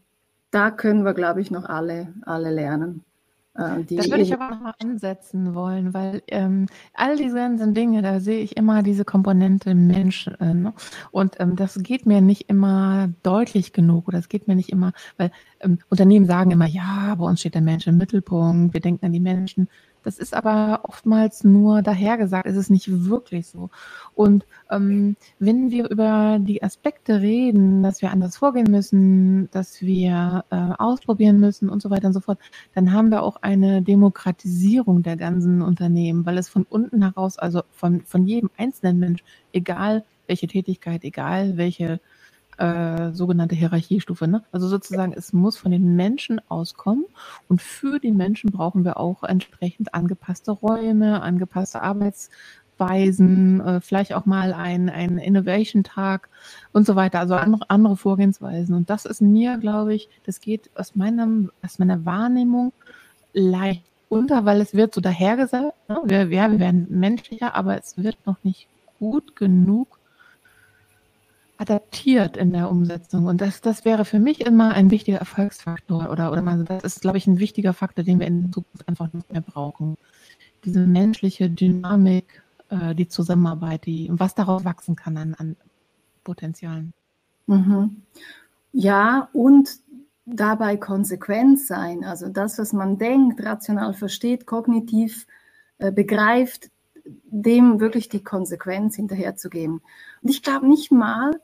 da 0.51 0.69
können 0.69 1.03
wir, 1.03 1.13
glaube 1.13 1.41
ich, 1.41 1.49
noch 1.49 1.65
alle, 1.65 2.13
alle 2.21 2.51
lernen. 2.51 3.03
Äh, 3.55 3.83
das 3.85 4.09
würde 4.09 4.21
ich 4.21 4.33
aber 4.33 4.49
nochmal 4.49 4.73
ansetzen 4.79 5.55
wollen, 5.55 5.93
weil 5.93 6.21
ähm, 6.27 6.67
all 6.93 7.17
diese 7.17 7.35
ganzen 7.35 7.73
Dinge, 7.73 8.01
da 8.01 8.19
sehe 8.19 8.43
ich 8.43 8.57
immer 8.57 8.83
diese 8.83 9.05
Komponente 9.05 9.73
Mensch. 9.73 10.27
Äh, 10.39 10.53
ne? 10.53 10.73
Und 11.11 11.39
ähm, 11.39 11.55
das 11.55 11.81
geht 11.81 12.05
mir 12.05 12.21
nicht 12.21 12.49
immer 12.49 13.09
deutlich 13.23 13.73
genug 13.73 14.07
oder 14.07 14.19
es 14.19 14.29
geht 14.29 14.47
mir 14.47 14.55
nicht 14.55 14.69
immer, 14.69 14.91
weil 15.17 15.31
ähm, 15.59 15.79
Unternehmen 15.89 16.25
sagen 16.25 16.51
immer, 16.51 16.67
ja, 16.67 17.15
bei 17.15 17.25
uns 17.25 17.39
steht 17.39 17.55
der 17.55 17.61
Mensch 17.61 17.87
im 17.87 17.97
Mittelpunkt, 17.97 18.73
wir 18.73 18.81
denken 18.81 19.05
an 19.05 19.13
die 19.13 19.19
Menschen. 19.19 19.69
Das 20.03 20.17
ist 20.17 20.33
aber 20.33 20.81
oftmals 20.83 21.43
nur 21.43 21.81
dahergesagt, 21.81 22.45
es 22.45 22.57
ist 22.57 22.69
nicht 22.69 23.05
wirklich 23.07 23.47
so. 23.47 23.69
Und 24.13 24.45
ähm, 24.69 25.15
wenn 25.39 25.71
wir 25.71 25.89
über 25.89 26.37
die 26.39 26.61
Aspekte 26.61 27.21
reden, 27.21 27.83
dass 27.83 28.01
wir 28.01 28.11
anders 28.11 28.37
vorgehen 28.37 28.69
müssen, 28.69 29.49
dass 29.51 29.81
wir 29.81 30.45
äh, 30.49 30.55
ausprobieren 30.77 31.39
müssen 31.39 31.69
und 31.69 31.81
so 31.81 31.89
weiter 31.89 32.07
und 32.07 32.13
so 32.13 32.19
fort, 32.19 32.39
dann 32.75 32.91
haben 32.91 33.09
wir 33.09 33.23
auch 33.23 33.37
eine 33.41 33.81
Demokratisierung 33.81 35.03
der 35.03 35.17
ganzen 35.17 35.61
Unternehmen, 35.61 36.25
weil 36.25 36.37
es 36.37 36.49
von 36.49 36.65
unten 36.69 37.01
heraus, 37.01 37.39
also 37.39 37.63
von, 37.71 38.01
von 38.01 38.25
jedem 38.25 38.49
einzelnen 38.57 38.99
Mensch, 38.99 39.23
egal 39.53 40.03
welche 40.27 40.47
Tätigkeit, 40.47 41.03
egal 41.03 41.57
welche 41.57 41.99
äh, 42.57 43.11
sogenannte 43.11 43.55
Hierarchiestufe. 43.55 44.27
Ne? 44.27 44.43
Also 44.51 44.67
sozusagen, 44.67 45.13
es 45.13 45.33
muss 45.33 45.57
von 45.57 45.71
den 45.71 45.95
Menschen 45.95 46.41
auskommen 46.49 47.05
und 47.47 47.61
für 47.61 47.99
die 47.99 48.11
Menschen 48.11 48.51
brauchen 48.51 48.85
wir 48.85 48.97
auch 48.97 49.23
entsprechend 49.23 49.93
angepasste 49.93 50.51
Räume, 50.51 51.21
angepasste 51.21 51.81
Arbeitsweisen, 51.81 53.61
äh, 53.61 53.81
vielleicht 53.81 54.13
auch 54.13 54.25
mal 54.25 54.53
ein, 54.53 54.89
ein 54.89 55.17
Innovation-Tag 55.17 56.29
und 56.71 56.85
so 56.85 56.95
weiter, 56.95 57.19
also 57.19 57.35
andere, 57.35 57.69
andere 57.69 57.97
Vorgehensweisen. 57.97 58.75
Und 58.75 58.89
das 58.89 59.05
ist 59.05 59.21
mir, 59.21 59.57
glaube 59.57 59.93
ich, 59.93 60.09
das 60.25 60.39
geht 60.39 60.69
aus, 60.75 60.95
meinem, 60.95 61.51
aus 61.63 61.79
meiner 61.79 62.05
Wahrnehmung 62.05 62.73
leicht 63.33 63.83
unter, 64.09 64.45
weil 64.45 64.61
es 64.61 64.75
wird 64.75 64.93
so 64.93 65.01
dahergesagt, 65.01 65.73
ne? 65.89 66.01
wir, 66.05 66.29
wir 66.29 66.59
werden 66.59 66.85
menschlicher, 66.89 67.55
aber 67.55 67.79
es 67.79 67.97
wird 67.97 68.17
noch 68.25 68.37
nicht 68.43 68.67
gut 68.99 69.35
genug 69.35 69.99
adaptiert 71.57 72.37
in 72.37 72.51
der 72.51 72.69
Umsetzung. 72.69 73.25
Und 73.25 73.41
das, 73.41 73.61
das 73.61 73.85
wäre 73.85 74.05
für 74.05 74.19
mich 74.19 74.41
immer 74.41 74.73
ein 74.73 74.91
wichtiger 74.91 75.19
Erfolgsfaktor 75.19 76.09
oder, 76.09 76.31
oder 76.31 76.41
mal, 76.41 76.63
das 76.63 76.83
ist, 76.83 77.01
glaube 77.01 77.17
ich, 77.17 77.27
ein 77.27 77.39
wichtiger 77.39 77.73
Faktor, 77.73 78.03
den 78.03 78.19
wir 78.19 78.27
in 78.27 78.51
Zukunft 78.51 78.87
einfach 78.87 79.11
nicht 79.13 79.31
mehr 79.31 79.41
brauchen. 79.41 79.97
Diese 80.65 80.85
menschliche 80.85 81.49
Dynamik, 81.49 82.41
äh, 82.69 82.95
die 82.95 83.07
Zusammenarbeit, 83.07 83.85
die, 83.85 84.09
was 84.11 84.35
daraus 84.35 84.65
wachsen 84.65 84.95
kann 84.95 85.17
an, 85.17 85.35
an 85.35 85.55
Potenzialen. 86.23 86.93
Mhm. 87.47 88.01
Ja, 88.71 89.29
und 89.33 89.69
dabei 90.25 90.77
konsequent 90.77 91.59
sein. 91.59 92.03
Also 92.03 92.29
das, 92.29 92.57
was 92.57 92.73
man 92.73 92.97
denkt, 92.97 93.43
rational 93.43 93.93
versteht, 93.93 94.45
kognitiv 94.45 95.27
äh, 95.77 95.91
begreift, 95.91 96.69
dem 97.05 97.79
wirklich 97.79 98.09
die 98.09 98.23
Konsequenz 98.23 98.95
hinterherzugeben. 98.95 99.81
Und 100.21 100.29
ich 100.29 100.41
glaube 100.41 100.67
nicht 100.67 100.91
mal, 100.91 101.39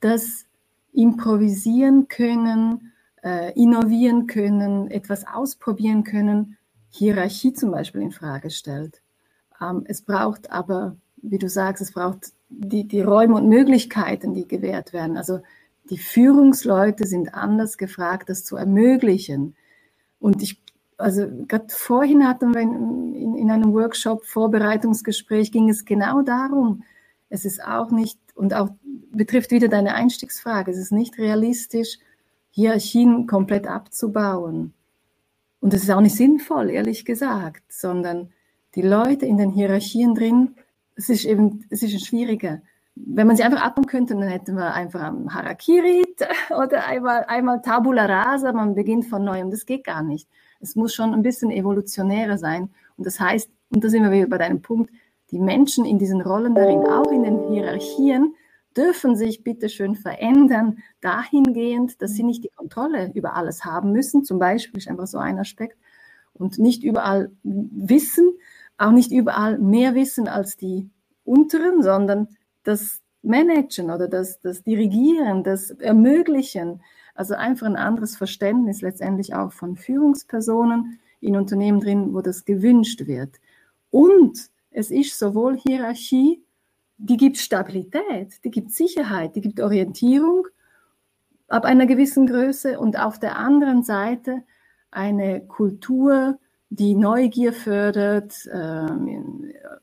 dass 0.00 0.46
improvisieren 0.92 2.08
können, 2.08 2.92
äh, 3.22 3.52
innovieren 3.54 4.26
können, 4.26 4.90
etwas 4.90 5.26
ausprobieren 5.26 6.04
können, 6.04 6.56
Hierarchie 6.90 7.54
zum 7.54 7.70
Beispiel 7.70 8.02
in 8.02 8.12
Frage 8.12 8.50
stellt. 8.50 9.00
Ähm, 9.60 9.84
es 9.86 10.02
braucht 10.02 10.50
aber, 10.50 10.96
wie 11.16 11.38
du 11.38 11.48
sagst, 11.48 11.82
es 11.82 11.92
braucht 11.92 12.32
die, 12.50 12.86
die 12.86 13.00
Räume 13.00 13.36
und 13.36 13.48
Möglichkeiten, 13.48 14.34
die 14.34 14.46
gewährt 14.46 14.92
werden. 14.92 15.16
Also 15.16 15.40
die 15.88 15.98
Führungsleute 15.98 17.06
sind 17.06 17.34
anders 17.34 17.78
gefragt, 17.78 18.28
das 18.28 18.44
zu 18.44 18.56
ermöglichen. 18.56 19.56
Und 20.18 20.42
ich 20.42 20.61
also 21.02 21.26
gerade 21.48 21.66
vorhin 21.68 22.26
hatten 22.26 22.54
wir 22.54 22.60
in, 22.60 23.14
in, 23.14 23.36
in, 23.36 23.50
einem 23.50 23.72
Workshop, 23.74 24.24
Vorbereitungsgespräch, 24.24 25.52
ging 25.52 25.68
es 25.68 25.84
genau 25.84 26.22
darum. 26.22 26.84
Es 27.28 27.44
ist 27.44 27.62
auch 27.64 27.90
nicht, 27.90 28.18
und 28.34 28.54
auch 28.54 28.70
betrifft 29.10 29.50
wieder 29.50 29.68
deine 29.68 29.94
Einstiegsfrage, 29.94 30.70
es 30.70 30.78
ist 30.78 30.92
nicht 30.92 31.18
realistisch, 31.18 31.98
Hierarchien 32.50 33.26
komplett 33.26 33.66
abzubauen. 33.66 34.74
Und 35.60 35.74
es 35.74 35.82
ist 35.84 35.90
auch 35.90 36.00
nicht 36.00 36.16
sinnvoll, 36.16 36.70
ehrlich 36.70 37.04
gesagt, 37.04 37.62
sondern 37.68 38.30
die 38.74 38.82
Leute 38.82 39.26
in 39.26 39.36
den 39.36 39.50
Hierarchien 39.50 40.14
drin, 40.14 40.54
es 40.96 41.08
ist 41.08 41.24
eben, 41.24 41.64
es 41.70 41.82
ist 41.82 42.06
schwieriger. 42.06 42.60
Wenn 42.94 43.26
man 43.26 43.36
sie 43.36 43.42
einfach 43.42 43.62
abbauen 43.62 43.86
könnte, 43.86 44.14
dann 44.14 44.28
hätten 44.28 44.54
wir 44.54 44.74
einfach 44.74 45.02
am 45.02 45.32
Harakiri 45.32 46.04
oder 46.50 46.86
einmal, 46.86 47.24
einmal 47.26 47.62
Tabula 47.62 48.04
Rasa, 48.04 48.52
man 48.52 48.74
beginnt 48.74 49.06
von 49.06 49.24
neuem. 49.24 49.50
Das 49.50 49.64
geht 49.64 49.84
gar 49.84 50.02
nicht. 50.02 50.28
Es 50.62 50.76
muss 50.76 50.94
schon 50.94 51.12
ein 51.12 51.22
bisschen 51.22 51.50
evolutionärer 51.50 52.38
sein. 52.38 52.70
Und 52.96 53.06
das 53.06 53.20
heißt, 53.20 53.50
und 53.70 53.84
da 53.84 53.88
sind 53.88 54.02
wir 54.02 54.10
wieder 54.12 54.28
bei 54.28 54.38
deinem 54.38 54.62
Punkt, 54.62 54.90
die 55.30 55.38
Menschen 55.38 55.84
in 55.84 55.98
diesen 55.98 56.20
Rollen 56.20 56.54
darin, 56.54 56.86
auch 56.86 57.10
in 57.10 57.24
den 57.24 57.48
Hierarchien, 57.48 58.34
dürfen 58.76 59.16
sich 59.16 59.42
bitte 59.42 59.68
schön 59.68 59.96
verändern, 59.96 60.78
dahingehend, 61.00 62.00
dass 62.00 62.12
sie 62.12 62.22
nicht 62.22 62.44
die 62.44 62.50
Kontrolle 62.54 63.10
über 63.14 63.34
alles 63.34 63.64
haben 63.64 63.92
müssen. 63.92 64.24
Zum 64.24 64.38
Beispiel 64.38 64.78
ist 64.78 64.88
einfach 64.88 65.06
so 65.06 65.18
ein 65.18 65.38
Aspekt. 65.38 65.76
Und 66.34 66.58
nicht 66.58 66.82
überall 66.82 67.30
wissen, 67.42 68.32
auch 68.78 68.92
nicht 68.92 69.12
überall 69.12 69.58
mehr 69.58 69.94
wissen 69.94 70.28
als 70.28 70.56
die 70.56 70.88
Unteren, 71.24 71.82
sondern 71.82 72.28
dass 72.64 73.00
Managen 73.22 73.90
oder 73.90 74.08
das, 74.08 74.40
das 74.40 74.62
Dirigieren, 74.62 75.44
das 75.44 75.70
Ermöglichen, 75.70 76.82
also 77.14 77.34
einfach 77.34 77.66
ein 77.66 77.76
anderes 77.76 78.16
Verständnis 78.16 78.80
letztendlich 78.80 79.34
auch 79.34 79.52
von 79.52 79.76
Führungspersonen 79.76 80.98
in 81.20 81.36
Unternehmen 81.36 81.80
drin, 81.80 82.14
wo 82.14 82.20
das 82.20 82.44
gewünscht 82.44 83.06
wird. 83.06 83.40
Und 83.90 84.50
es 84.70 84.90
ist 84.90 85.18
sowohl 85.18 85.56
Hierarchie, 85.56 86.42
die 86.96 87.16
gibt 87.16 87.36
Stabilität, 87.38 88.44
die 88.44 88.50
gibt 88.50 88.72
Sicherheit, 88.72 89.36
die 89.36 89.40
gibt 89.40 89.60
Orientierung 89.60 90.46
ab 91.48 91.64
einer 91.64 91.86
gewissen 91.86 92.26
Größe 92.26 92.78
und 92.78 92.98
auf 92.98 93.18
der 93.18 93.36
anderen 93.36 93.82
Seite 93.82 94.42
eine 94.90 95.40
Kultur, 95.46 96.38
die 96.70 96.94
Neugier 96.94 97.52
fördert, 97.52 98.46
äh, 98.46 98.86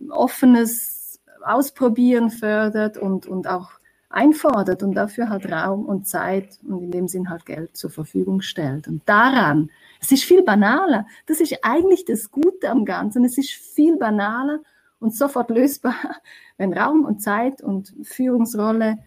offenes 0.10 1.22
Ausprobieren 1.44 2.32
fördert 2.32 2.98
und, 2.98 3.28
und 3.28 3.48
auch 3.48 3.79
einfordert 4.10 4.82
und 4.82 4.96
dafür 4.96 5.30
halt 5.30 5.52
Raum 5.52 5.86
und 5.86 6.08
Zeit 6.08 6.60
und 6.68 6.82
in 6.82 6.92
dem 6.92 7.08
Sinn 7.08 7.30
halt 7.30 7.46
Geld 7.46 7.78
zur 7.78 7.92
Verfügung 7.92 8.42
stellt. 8.42 8.88
Und 8.88 9.08
daran, 9.08 9.70
es 10.02 10.12
ist 10.12 10.24
viel 10.24 10.44
banaler, 10.44 11.06
das 11.28 11.40
ist 11.40 11.56
eigentlich 11.62 12.06
das 12.06 12.32
Gute 12.32 12.70
am 12.70 12.86
Ganzen, 12.86 13.24
es 13.24 13.38
ist 13.38 13.52
viel 13.52 13.98
banaler 13.98 14.60
und 15.00 15.16
sofort 15.16 15.50
lösbar, 15.52 15.96
wenn 16.58 16.74
Raum 16.74 17.06
und 17.06 17.22
Zeit 17.22 17.62
und 17.62 17.94
Führungsrolle 18.04 18.98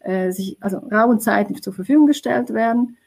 äh, 0.00 0.30
sich, 0.30 0.58
also 0.60 0.78
Raum 0.78 1.10
und 1.10 1.22
Zeit 1.22 1.48
zur 1.62 1.72
Verfügung 1.72 2.06
gestellt 2.06 2.52
werden. 2.52 2.98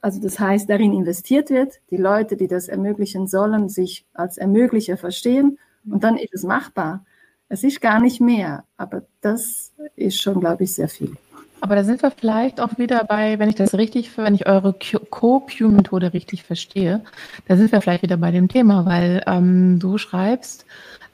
Also 0.00 0.20
das 0.20 0.38
heißt, 0.38 0.70
darin 0.70 0.94
investiert 0.94 1.50
wird, 1.50 1.80
die 1.90 1.96
Leute, 1.96 2.36
die 2.36 2.46
das 2.46 2.68
ermöglichen 2.68 3.26
sollen, 3.26 3.68
sich 3.68 4.06
als 4.14 4.38
Ermöglicher 4.38 4.96
verstehen 4.96 5.58
und 5.90 6.04
dann 6.04 6.16
ist 6.16 6.32
es 6.32 6.44
machbar. 6.44 7.04
Es 7.48 7.62
ist 7.62 7.80
gar 7.80 8.00
nicht 8.00 8.20
mehr, 8.20 8.64
aber 8.76 9.02
das 9.20 9.72
ist 9.96 10.20
schon, 10.20 10.40
glaube 10.40 10.64
ich, 10.64 10.74
sehr 10.74 10.88
viel. 10.88 11.16
Aber 11.60 11.76
da 11.76 11.84
sind 11.84 12.02
wir 12.02 12.10
vielleicht 12.10 12.60
auch 12.60 12.76
wieder 12.76 13.04
bei, 13.04 13.38
wenn 13.38 13.48
ich 13.48 13.54
das 13.54 13.74
richtig, 13.74 14.16
wenn 14.18 14.34
ich 14.34 14.46
eure 14.46 14.74
Co-Q-Methode 14.74 16.12
richtig 16.12 16.42
verstehe, 16.42 17.02
da 17.48 17.56
sind 17.56 17.72
wir 17.72 17.80
vielleicht 17.80 18.02
wieder 18.02 18.18
bei 18.18 18.30
dem 18.30 18.48
Thema, 18.48 18.84
weil 18.84 19.22
ähm, 19.26 19.78
du 19.78 19.96
schreibst, 19.96 20.66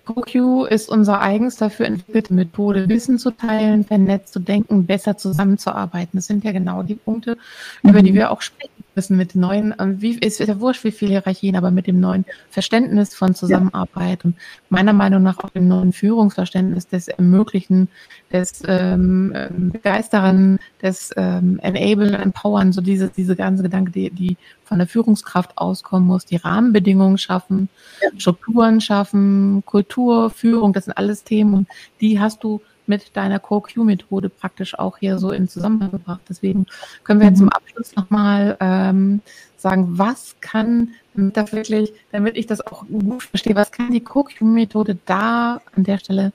CoQ 0.06 0.66
ist 0.68 0.88
unser 0.88 1.20
eigens 1.20 1.56
dafür 1.56 1.86
entwickelte 1.86 2.34
Methode, 2.34 2.88
Wissen 2.88 3.18
zu 3.18 3.30
teilen, 3.30 3.84
vernetzt 3.84 4.32
zu 4.32 4.40
denken, 4.40 4.86
besser 4.86 5.16
zusammenzuarbeiten. 5.16 6.18
Das 6.18 6.26
sind 6.26 6.42
ja 6.42 6.52
genau 6.52 6.82
die 6.82 6.94
Punkte, 6.96 7.36
über 7.82 8.02
die 8.02 8.10
mhm. 8.12 8.16
wir 8.16 8.30
auch 8.32 8.42
sprechen 8.42 8.79
müssen 9.00 9.16
mit 9.16 9.34
neuen, 9.34 9.74
ähm, 9.78 10.02
wie, 10.02 10.18
ist 10.18 10.40
ja 10.40 10.60
wurscht, 10.60 10.84
wie 10.84 10.90
viele 10.90 11.12
Hierarchien, 11.12 11.56
aber 11.56 11.70
mit 11.70 11.86
dem 11.86 12.00
neuen 12.00 12.26
Verständnis 12.50 13.14
von 13.14 13.34
Zusammenarbeit 13.34 14.20
ja. 14.22 14.24
und 14.24 14.34
meiner 14.68 14.92
Meinung 14.92 15.22
nach 15.22 15.38
auch 15.38 15.48
dem 15.48 15.68
neuen 15.68 15.94
Führungsverständnis 15.94 16.86
des 16.86 17.08
Ermöglichen, 17.08 17.88
des 18.30 18.62
ähm, 18.68 19.32
Begeistern, 19.72 20.58
des 20.82 21.12
ähm, 21.16 21.58
Enablen, 21.62 22.12
Empowern, 22.12 22.74
so 22.74 22.82
diese, 22.82 23.08
diese 23.08 23.36
ganze 23.36 23.62
Gedanke, 23.62 23.90
die, 23.90 24.10
die 24.10 24.36
von 24.64 24.76
der 24.76 24.86
Führungskraft 24.86 25.56
auskommen 25.56 26.06
muss, 26.06 26.26
die 26.26 26.36
Rahmenbedingungen 26.36 27.16
schaffen, 27.16 27.70
ja. 28.02 28.08
Strukturen 28.18 28.82
schaffen, 28.82 29.62
Kultur, 29.64 30.28
Führung, 30.28 30.74
das 30.74 30.84
sind 30.84 30.98
alles 30.98 31.24
Themen 31.24 31.54
und 31.54 31.68
die 32.02 32.20
hast 32.20 32.44
du 32.44 32.60
mit 32.90 33.16
deiner 33.16 33.38
CoQ-Methode 33.38 34.28
praktisch 34.28 34.78
auch 34.78 34.98
hier 34.98 35.18
so 35.18 35.30
in 35.30 35.48
Zusammenhang 35.48 35.92
gebracht. 35.92 36.20
Deswegen 36.28 36.66
können 37.04 37.20
wir 37.20 37.28
jetzt 37.28 37.38
zum. 37.38 37.48
Abschluss 37.48 37.96
nochmal 37.96 38.56
ähm, 38.60 39.22
sagen, 39.56 39.98
was 39.98 40.36
kann, 40.40 40.90
damit, 41.14 41.52
wirklich, 41.52 41.92
damit 42.12 42.36
ich 42.36 42.46
das 42.46 42.60
auch 42.66 42.84
gut 42.86 43.22
verstehe, 43.22 43.54
was 43.54 43.72
kann 43.72 43.92
die 43.92 44.04
CoQ-Methode 44.04 44.98
da 45.06 45.62
an 45.74 45.84
der 45.84 45.98
Stelle 45.98 46.32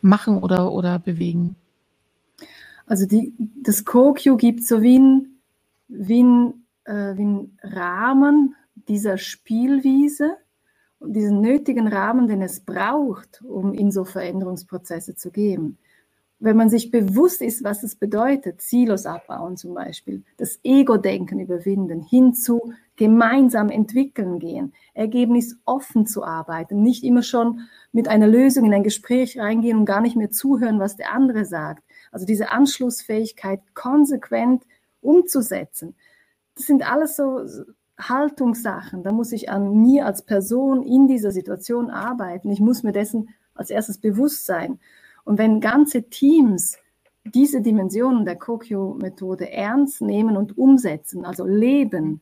machen 0.00 0.38
oder, 0.38 0.72
oder 0.72 0.98
bewegen? 0.98 1.56
Also 2.86 3.04
die, 3.06 3.34
das 3.38 3.84
CoQ 3.84 4.38
gibt 4.38 4.64
so 4.64 4.80
wie 4.80 4.98
ein, 4.98 5.40
wie 5.88 6.22
ein, 6.22 6.54
äh, 6.84 7.16
wie 7.16 7.24
ein 7.24 7.58
Rahmen 7.62 8.54
dieser 8.88 9.18
Spielwiese, 9.18 10.36
diesen 11.00 11.40
nötigen 11.40 11.88
Rahmen, 11.88 12.28
den 12.28 12.42
es 12.42 12.60
braucht, 12.60 13.42
um 13.42 13.74
in 13.74 13.90
so 13.90 14.04
Veränderungsprozesse 14.04 15.16
zu 15.16 15.30
gehen 15.30 15.78
wenn 16.38 16.56
man 16.56 16.68
sich 16.68 16.90
bewusst 16.90 17.40
ist, 17.40 17.64
was 17.64 17.82
es 17.82 17.96
bedeutet, 17.96 18.60
Silos 18.60 19.06
abbauen 19.06 19.56
zum 19.56 19.74
Beispiel, 19.74 20.22
das 20.36 20.60
Ego-Denken 20.62 21.40
überwinden, 21.40 22.02
hinzu 22.02 22.72
gemeinsam 22.96 23.70
entwickeln 23.70 24.38
gehen, 24.38 24.74
Ergebnis 24.92 25.56
offen 25.64 26.06
zu 26.06 26.24
arbeiten, 26.24 26.82
nicht 26.82 27.04
immer 27.04 27.22
schon 27.22 27.60
mit 27.92 28.08
einer 28.08 28.26
Lösung 28.26 28.66
in 28.66 28.74
ein 28.74 28.82
Gespräch 28.82 29.38
reingehen 29.38 29.78
und 29.78 29.84
gar 29.86 30.00
nicht 30.00 30.16
mehr 30.16 30.30
zuhören, 30.30 30.78
was 30.78 30.96
der 30.96 31.12
andere 31.12 31.44
sagt. 31.44 31.82
Also 32.12 32.26
diese 32.26 32.50
Anschlussfähigkeit 32.50 33.60
konsequent 33.74 34.64
umzusetzen. 35.00 35.94
Das 36.54 36.66
sind 36.66 36.90
alles 36.90 37.16
so 37.16 37.46
Haltungssachen. 37.98 39.02
Da 39.02 39.12
muss 39.12 39.32
ich 39.32 39.50
an 39.50 39.82
mir 39.82 40.06
als 40.06 40.22
Person 40.22 40.82
in 40.82 41.06
dieser 41.06 41.30
Situation 41.30 41.90
arbeiten. 41.90 42.50
Ich 42.50 42.60
muss 42.60 42.82
mir 42.82 42.92
dessen 42.92 43.30
als 43.54 43.70
erstes 43.70 43.98
bewusst 43.98 44.44
sein. 44.44 44.78
Und 45.26 45.38
wenn 45.38 45.60
ganze 45.60 46.04
Teams 46.04 46.78
diese 47.24 47.60
Dimensionen 47.60 48.24
der 48.24 48.36
Kokyo-Methode 48.36 49.50
ernst 49.50 50.00
nehmen 50.00 50.36
und 50.36 50.56
umsetzen, 50.56 51.24
also 51.24 51.44
leben, 51.44 52.20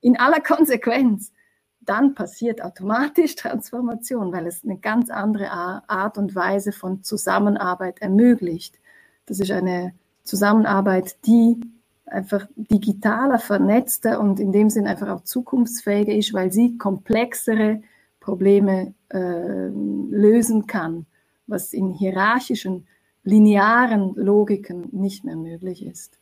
in 0.00 0.16
aller 0.16 0.40
Konsequenz, 0.40 1.32
dann 1.80 2.14
passiert 2.14 2.62
automatisch 2.62 3.34
Transformation, 3.34 4.32
weil 4.32 4.46
es 4.46 4.62
eine 4.64 4.78
ganz 4.78 5.10
andere 5.10 5.50
Art 5.50 6.18
und 6.18 6.36
Weise 6.36 6.70
von 6.70 7.02
Zusammenarbeit 7.02 8.00
ermöglicht. 8.00 8.78
Das 9.26 9.40
ist 9.40 9.50
eine 9.50 9.92
Zusammenarbeit, 10.22 11.16
die 11.26 11.60
einfach 12.06 12.46
digitaler, 12.54 13.40
vernetzter 13.40 14.20
und 14.20 14.38
in 14.38 14.52
dem 14.52 14.70
Sinn 14.70 14.86
einfach 14.86 15.08
auch 15.08 15.24
zukunftsfähiger 15.24 16.14
ist, 16.14 16.32
weil 16.32 16.52
sie 16.52 16.78
komplexere 16.78 17.82
Probleme 18.20 18.94
äh, 19.08 19.66
lösen 19.68 20.68
kann 20.68 21.06
was 21.46 21.72
in 21.72 21.92
hierarchischen, 21.92 22.86
linearen 23.22 24.14
Logiken 24.14 24.88
nicht 24.92 25.24
mehr 25.24 25.36
möglich 25.36 25.84
ist. 25.84 26.18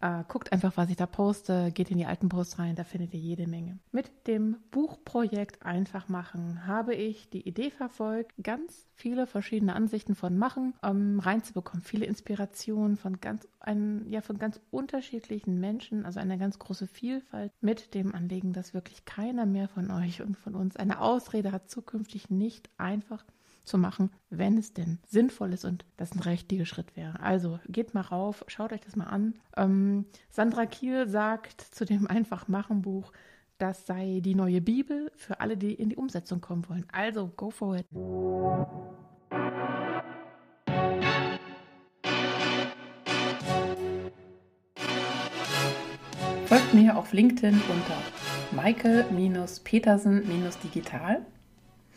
Äh, 0.00 0.24
guckt 0.28 0.52
einfach, 0.52 0.76
was 0.76 0.90
ich 0.90 0.96
da 0.96 1.06
poste, 1.06 1.70
geht 1.72 1.90
in 1.90 1.98
die 1.98 2.06
alten 2.06 2.28
Posts 2.28 2.58
rein, 2.58 2.76
da 2.76 2.84
findet 2.84 3.14
ihr 3.14 3.20
jede 3.20 3.46
Menge. 3.46 3.78
Mit 3.92 4.26
dem 4.26 4.56
Buchprojekt 4.70 5.64
Einfach 5.64 6.08
machen 6.08 6.66
habe 6.66 6.94
ich 6.94 7.30
die 7.30 7.46
Idee 7.46 7.70
verfolgt, 7.70 8.32
ganz 8.42 8.86
viele 8.94 9.26
verschiedene 9.26 9.74
Ansichten 9.74 10.14
von 10.14 10.36
Machen 10.36 10.74
ähm, 10.82 11.18
reinzubekommen, 11.18 11.82
viele 11.82 12.06
Inspirationen 12.06 12.96
von 12.96 13.20
ganz, 13.20 13.48
ein, 13.60 14.04
ja, 14.08 14.20
von 14.20 14.38
ganz 14.38 14.60
unterschiedlichen 14.70 15.58
Menschen, 15.60 16.04
also 16.04 16.20
eine 16.20 16.38
ganz 16.38 16.58
große 16.58 16.86
Vielfalt 16.86 17.52
mit 17.60 17.94
dem 17.94 18.14
Anliegen, 18.14 18.52
dass 18.52 18.74
wirklich 18.74 19.04
keiner 19.06 19.46
mehr 19.46 19.68
von 19.68 19.90
euch 19.90 20.20
und 20.20 20.36
von 20.36 20.54
uns 20.54 20.76
eine 20.76 21.00
Ausrede 21.00 21.52
hat, 21.52 21.70
zukünftig 21.70 22.28
nicht 22.28 22.68
einfach 22.76 23.24
zu 23.66 23.76
machen, 23.78 24.10
wenn 24.30 24.56
es 24.56 24.72
denn 24.72 25.00
sinnvoll 25.06 25.52
ist 25.52 25.64
und 25.64 25.84
das 25.96 26.12
ein 26.12 26.20
richtiger 26.20 26.64
Schritt 26.64 26.96
wäre. 26.96 27.18
Also 27.20 27.58
geht 27.68 27.94
mal 27.94 28.02
rauf, 28.02 28.44
schaut 28.46 28.72
euch 28.72 28.80
das 28.80 28.94
mal 28.96 29.04
an. 29.04 29.34
Ähm, 29.56 30.06
Sandra 30.30 30.66
Kiel 30.66 31.08
sagt 31.08 31.60
zu 31.60 31.84
dem 31.84 32.06
Einfach-Machen-Buch, 32.08 33.12
das 33.58 33.86
sei 33.86 34.20
die 34.22 34.34
neue 34.34 34.60
Bibel 34.60 35.10
für 35.16 35.40
alle, 35.40 35.56
die 35.56 35.72
in 35.74 35.88
die 35.88 35.96
Umsetzung 35.96 36.40
kommen 36.40 36.68
wollen. 36.68 36.86
Also 36.92 37.32
go 37.36 37.50
for 37.50 37.76
it. 37.76 37.86
Folgt 46.46 46.74
mir 46.74 46.96
auf 46.96 47.12
LinkedIn 47.12 47.60
unter 47.68 47.96
Michael-Petersen-Digital 48.62 51.26